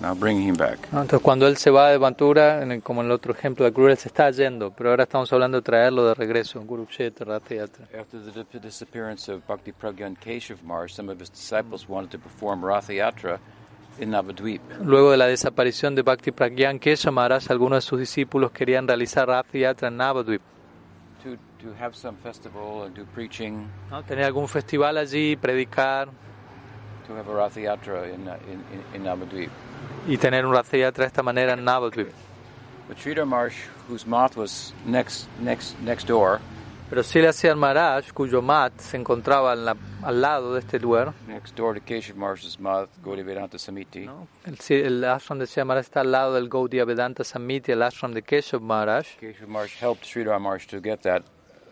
Entonces 0.04 1.20
cuando 1.22 1.48
él 1.48 1.56
se 1.58 1.70
va 1.72 1.90
de 1.92 1.98
Mathura, 2.00 2.62
en 2.62 2.72
el- 2.74 2.84
como 2.84 3.02
en 3.02 3.08
el 3.08 3.14
otro 3.14 3.34
ejemplo 3.34 3.70
de 3.70 3.92
él 3.92 3.98
se 3.98 4.10
está 4.10 4.30
yendo, 4.32 4.72
pero 4.72 4.90
ahora 4.90 5.04
estamos 5.04 5.32
hablando 5.32 5.58
de 5.58 5.62
traerlo 5.62 6.06
de 6.08 6.14
regreso, 6.14 6.62
Kurukshetra, 6.66 7.26
Rata 7.26 7.56
Yatra. 7.56 7.86
After 8.00 8.20
the 8.22 8.32
dip- 8.32 8.62
disappearance 8.62 9.32
of 9.32 9.42
Bhakti 9.48 9.72
Pragyan 9.72 10.16
Keshav 10.16 10.62
Maharaj, 10.64 10.92
some 10.92 11.12
of 11.12 11.20
his 11.22 11.32
disciples 11.32 11.88
wanted 11.88 12.12
to 12.12 12.20
perform 12.20 12.64
Ratha 12.66 12.92
Yatra 12.94 13.40
in 14.00 14.10
Navadvip. 14.12 14.60
Luego 14.84 15.12
de 15.12 15.18
la 15.18 15.28
desaparición 15.28 15.96
de 15.96 16.02
Bhakti 16.02 16.32
Pragyan 16.32 16.80
Kesha 16.80 17.12
Maharaj, 17.12 17.50
algunos 17.50 17.78
de 17.78 17.82
sus 17.90 18.00
discípulos 18.00 18.52
querían 18.52 18.88
realizar 18.88 19.28
Rata 19.28 19.58
Yatra 19.58 19.88
en 19.88 19.98
Navadvip. 19.98 20.42
To, 21.24 21.30
to 21.64 21.74
have 21.80 21.96
some 21.96 22.18
festival 22.22 22.84
and 22.86 22.94
do 22.98 23.06
preaching, 23.16 23.68
¿no? 23.90 24.04
Tener 24.04 24.26
algún 24.26 24.50
festival 24.50 24.98
allí, 24.98 25.38
predicar 25.38 26.10
to 27.08 27.16
have 27.16 27.28
a 27.28 28.14
in, 28.14 28.28
uh, 28.28 28.38
in, 28.52 28.64
in, 28.74 28.96
in 28.96 29.04
Navadvip. 29.04 29.50
y 30.08 30.18
tener 30.18 30.46
un 30.46 30.52
Rata 30.54 30.78
Yatra 30.78 31.04
de 31.04 31.08
esta 31.08 31.24
manera 31.24 31.54
en 31.54 31.64
Navadvip. 31.64 32.12
But 32.88 32.98
Sridhar 32.98 33.26
Maharaj, 33.26 33.54
whose 33.88 34.06
mouth 34.06 34.36
was 34.36 34.74
next, 34.86 35.28
next, 35.40 35.80
next 35.82 36.08
door, 36.08 36.40
Pero 36.90 37.02
Silasiyar 37.02 37.56
Maharaj, 37.58 38.12
cuyo 38.14 38.42
mat 38.44 38.74
se 38.80 38.98
encontraba 38.98 39.54
en 39.54 39.66
la- 39.66 39.78
al 40.04 40.22
lado 40.22 40.54
de 40.54 40.60
este 40.60 40.80
lugar, 40.80 41.14
next 41.28 41.56
door 41.56 41.74
to 41.74 41.80
Keshav 41.82 42.16
Maharaj's 42.16 42.60
mouth, 42.60 42.90
Gaudiya 43.04 43.24
Vedanta 43.26 43.58
Samiti, 43.58 44.06
¿no? 44.06 44.28
el, 44.46 44.58
el 44.86 45.04
ashram 45.06 45.40
de 45.40 45.46
Siya 45.48 45.66
Maharaj 45.66 45.86
está 45.86 46.02
al 46.02 46.12
lado 46.12 46.34
del 46.36 46.50
Gaudiya 46.50 46.86
Vedanta 46.86 47.24
Samiti, 47.24 47.72
el 47.72 47.82
ashram 47.82 48.14
de 48.14 48.22
Keshav 48.22 48.62
Maharaj. 48.62 49.08
Keshav 49.20 49.48
Maharaj 49.48 49.72
helped 49.80 50.04
Sridhar 50.06 50.40
Maharaj 50.40 50.68
to 50.68 50.82
get 50.82 51.02
that, 51.02 51.24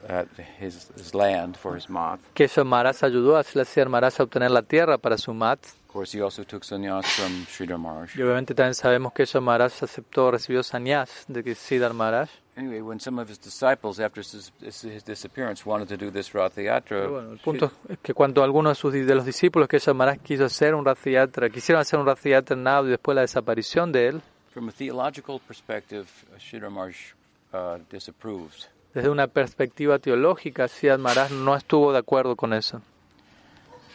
uh, 0.10 0.24
his, 0.60 0.90
his 0.96 1.14
land 1.14 1.58
for 1.58 1.76
his 1.76 1.90
mouth. 1.90 2.20
Keshav 2.34 2.66
Maharaj 2.66 3.04
ayudó 3.04 3.38
a 3.38 3.90
Maharaj 3.90 4.20
a 4.20 4.24
obtener 4.24 4.52
la 4.52 4.62
tierra 4.62 4.98
para 4.98 5.18
su 5.18 5.34
mat. 5.34 5.60
Of 5.88 5.94
course, 5.94 6.14
he 6.14 6.22
also 6.22 6.44
took 6.44 6.64
sannyas 6.64 7.06
from 7.06 7.46
Sridhar 7.48 7.78
Maharaj. 7.78 8.16
Y 8.16 8.22
obviamente 8.22 8.56
también 8.56 8.76
sabemos 8.76 9.12
que 9.14 9.26
Maharaj 9.40 9.84
aceptó, 9.84 10.32
recibió 10.32 10.64
sannyas 10.64 11.26
de 11.28 11.54
Siddhar 11.54 11.94
Maharaj. 11.94 12.30
anyway, 12.56 12.82
when 12.82 13.00
some 13.00 13.20
of 13.20 13.28
his 13.30 13.38
disciples, 13.38 14.00
after 14.00 14.22
his, 14.22 14.52
his 14.62 15.04
disappearance, 15.04 15.66
wanted 15.66 15.88
to 15.88 15.98
do 15.98 16.12
this 16.12 16.34
Rath 16.34 16.56
Yatra, 16.56 17.08
bueno, 17.08 17.32
el 17.32 17.40
punto 17.40 17.72
es 17.90 17.98
que 18.00 18.14
cuando 18.14 18.44
algunos 18.44 18.78
de, 18.78 18.82
sus, 18.82 18.94
de 18.94 19.16
los 19.16 19.26
discípulos 19.26 19.68
que 19.68 19.80
Maharaj 19.94 20.20
quiso 20.20 20.46
hacer 20.46 20.76
un 20.76 20.86
Rath 20.86 21.06
Yatra, 21.06 21.50
quisieron 21.50 21.82
hacer 21.82 22.00
un 22.00 22.06
Rath 22.06 22.24
Yatra 22.24 22.56
en 22.56 22.64
Navadvip 22.64 22.92
después 22.92 23.14
de 23.14 23.16
la 23.16 23.22
desaparición 23.22 23.92
de 23.92 24.08
él, 24.08 24.22
from 24.52 24.68
a 24.68 24.72
theological 24.72 25.40
perspective, 25.40 26.08
Sridhar 26.38 26.70
Maharaj 26.70 27.14
uh, 27.54 27.78
disapproved. 27.90 28.68
Desde 28.94 29.10
una 29.10 29.28
perspectiva 29.28 30.00
teológica, 30.00 30.68
Siddharth 30.68 31.02
Maharaj 31.02 31.32
no 31.32 31.56
estuvo 31.56 31.92
de 31.92 32.00
acuerdo 32.00 32.36
con 32.36 32.54
eso. 32.54 32.82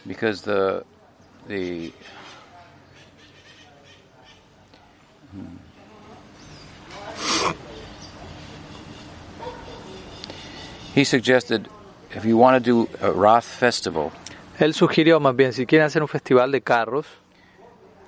because 0.07 0.41
the 0.41 0.83
the 1.47 1.91
hmm. 5.31 5.57
he 10.93 11.03
suggested 11.03 11.67
if 12.15 12.25
you 12.25 12.37
want 12.37 12.55
to 12.55 12.59
do 12.59 12.89
a 13.01 13.11
Rath 13.11 13.43
festival, 13.43 14.11
Él 14.59 14.73
sugirió 14.73 15.19
más 15.19 15.35
bien, 15.35 15.53
si 15.53 15.65
quieren 15.65 15.85
hacer 15.85 16.01
un 16.01 16.07
festival 16.07 16.51
de 16.51 16.61
carros, 16.61 17.05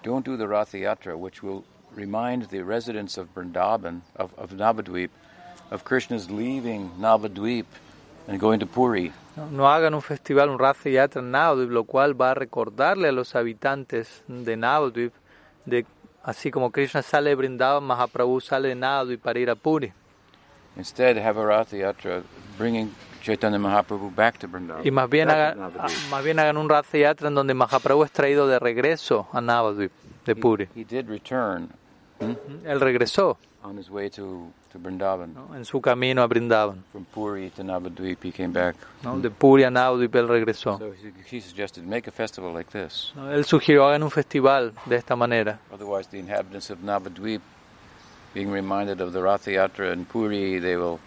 don't 0.01 0.25
do 0.25 0.37
the 0.37 0.47
Rath 0.47 0.71
Yatra, 0.71 1.17
which 1.17 1.43
will 1.43 1.63
remind 1.93 2.43
the 2.49 2.63
residents 2.63 3.17
of 3.17 3.33
Vrindavan, 3.35 4.01
of, 4.15 4.33
of 4.37 4.51
Navadvip, 4.51 5.09
of 5.71 5.83
Krishna's 5.83 6.29
leaving 6.29 6.91
Navadvip 6.99 7.65
and 8.27 8.39
going 8.39 8.59
to 8.59 8.65
Puri. 8.65 9.11
no, 9.35 9.49
no 9.49 9.67
hagan 9.67 9.93
un 9.93 10.01
festival, 10.01 10.49
un 10.49 10.59
Rath 10.59 10.85
Yatra 10.85 11.21
en 11.21 11.31
Navadvip, 11.31 11.71
lo 11.71 11.83
cual 11.83 12.19
va 12.19 12.31
a 12.31 12.33
recordarle 12.33 13.09
a 13.09 13.11
los 13.11 13.35
habitantes 13.35 14.23
de 14.27 14.57
Navadvip, 14.57 15.13
de, 15.65 15.85
así 16.23 16.51
como 16.51 16.71
Krishna 16.71 17.01
sale 17.01 17.29
de 17.29 17.35
Vrindavan, 17.35 17.83
Mahaprabhu 17.83 18.41
sale 18.41 18.69
de 18.69 18.75
Navadvip 18.75 19.21
para 19.21 19.39
ir 19.39 19.49
a 19.49 19.55
Puri. 19.55 19.91
Instead, 20.77 21.17
have 21.17 21.37
a 21.39 21.45
Rath 21.45 21.73
Yatra 21.73 22.21
bringing 22.57 22.93
Chaitanya 23.21 23.57
Mahaprabhu 23.57 24.13
back 24.15 24.37
to 24.39 24.47
Vrindavan. 24.47 24.85
Y 24.85 24.91
más 24.91 25.09
bien, 25.09 25.29
hagan, 25.29 25.59
Navadvip. 25.59 26.09
más 26.09 26.23
bien 26.23 26.39
hagan 26.39 26.57
un 26.57 26.69
Rath 26.69 26.93
Yatra 26.93 27.27
en 27.29 27.35
donde 27.35 27.53
Mahaprabhu 27.53 28.03
es 28.03 28.11
traído 28.11 28.47
de 28.47 28.59
regreso 28.59 29.27
a 29.31 29.41
Navadvip, 29.41 29.91
de 30.25 30.35
Puri. 30.35 30.67
He, 30.75 30.81
he 30.81 30.85
did 30.85 31.07
return 31.09 31.69
hmm, 32.19 32.65
Él 32.65 32.79
regresó 32.79 33.37
on 33.63 33.77
his 33.77 33.89
way 33.89 34.09
to, 34.09 34.51
to 34.71 34.79
Vrindavan. 34.79 35.33
¿no? 35.33 35.55
en 35.55 35.65
su 35.65 35.81
camino 35.81 36.21
a 36.21 36.27
Brindavan. 36.27 36.83
From 36.91 37.05
Puri 37.05 37.49
to 37.51 37.63
Navadvip, 37.63 38.23
he 38.23 38.31
came 38.31 38.53
back. 38.53 38.75
¿no? 39.03 39.19
De 39.19 39.29
Puri 39.29 39.63
a 39.63 39.69
Navadvip 39.69 40.15
él 40.15 40.27
regresó. 40.27 40.77
So 40.77 40.91
he, 40.93 41.11
he 41.35 41.41
suggested 41.41 41.83
make 41.85 42.07
a 42.07 42.11
festival 42.11 42.53
like 42.53 42.71
this. 42.71 43.11
¿no? 43.15 43.31
Él 43.31 43.45
sugirió 43.45 43.85
hagan 43.85 44.03
un 44.03 44.11
festival 44.11 44.73
de 44.85 44.95
esta 44.95 45.15
manera. 45.15 45.59
Otherwise, 45.71 46.07
the 46.09 46.19
inhabitants 46.19 46.69
of 46.69 46.79
Navadvip, 46.79 47.41
being 48.33 48.51
reminded 48.51 49.01
of 49.01 49.11
the 49.11 49.21
Rath 49.21 49.45
Yatra 49.45 49.91
in 49.93 50.05
Puri, 50.05 50.59
they 50.59 50.77
will, 50.77 50.99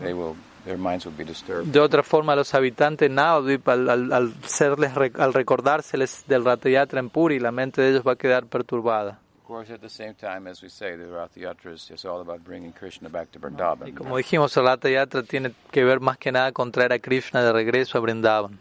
they 0.00 0.12
will, 0.12 0.36
their 0.64 0.78
minds 0.78 1.04
will 1.04 1.16
be 1.16 1.24
disturbed. 1.24 1.70
De 1.70 1.78
otra 1.78 2.02
forma, 2.02 2.34
los 2.34 2.52
habitantes 2.54 3.08
de 3.08 3.14
Navadvip, 3.14 3.68
al, 3.68 3.88
al, 3.88 4.12
al, 4.12 4.34
serles, 4.46 4.92
al 4.96 5.32
recordárseles 5.32 6.24
del 6.26 6.44
Rath 6.44 6.66
Yatra 6.66 6.98
en 6.98 7.10
Puri, 7.10 7.38
la 7.38 7.52
mente 7.52 7.82
de 7.82 7.90
ellos 7.90 8.02
va 8.06 8.12
a 8.12 8.16
quedar 8.16 8.46
perturbada. 8.46 9.20
Vrindavan. 13.38 13.92
como 13.92 14.16
dijimos, 14.16 14.56
el 14.56 14.64
Rath 14.64 14.86
Yatra 14.86 15.22
tiene 15.22 15.52
que 15.70 15.84
ver 15.84 16.00
más 16.00 16.16
que 16.16 16.32
nada 16.32 16.52
con 16.52 16.70
traer 16.70 16.92
a 16.92 16.98
Krishna 16.98 17.42
de 17.42 17.52
regreso 17.52 17.98
a 17.98 18.00
Brindavan. 18.00 18.58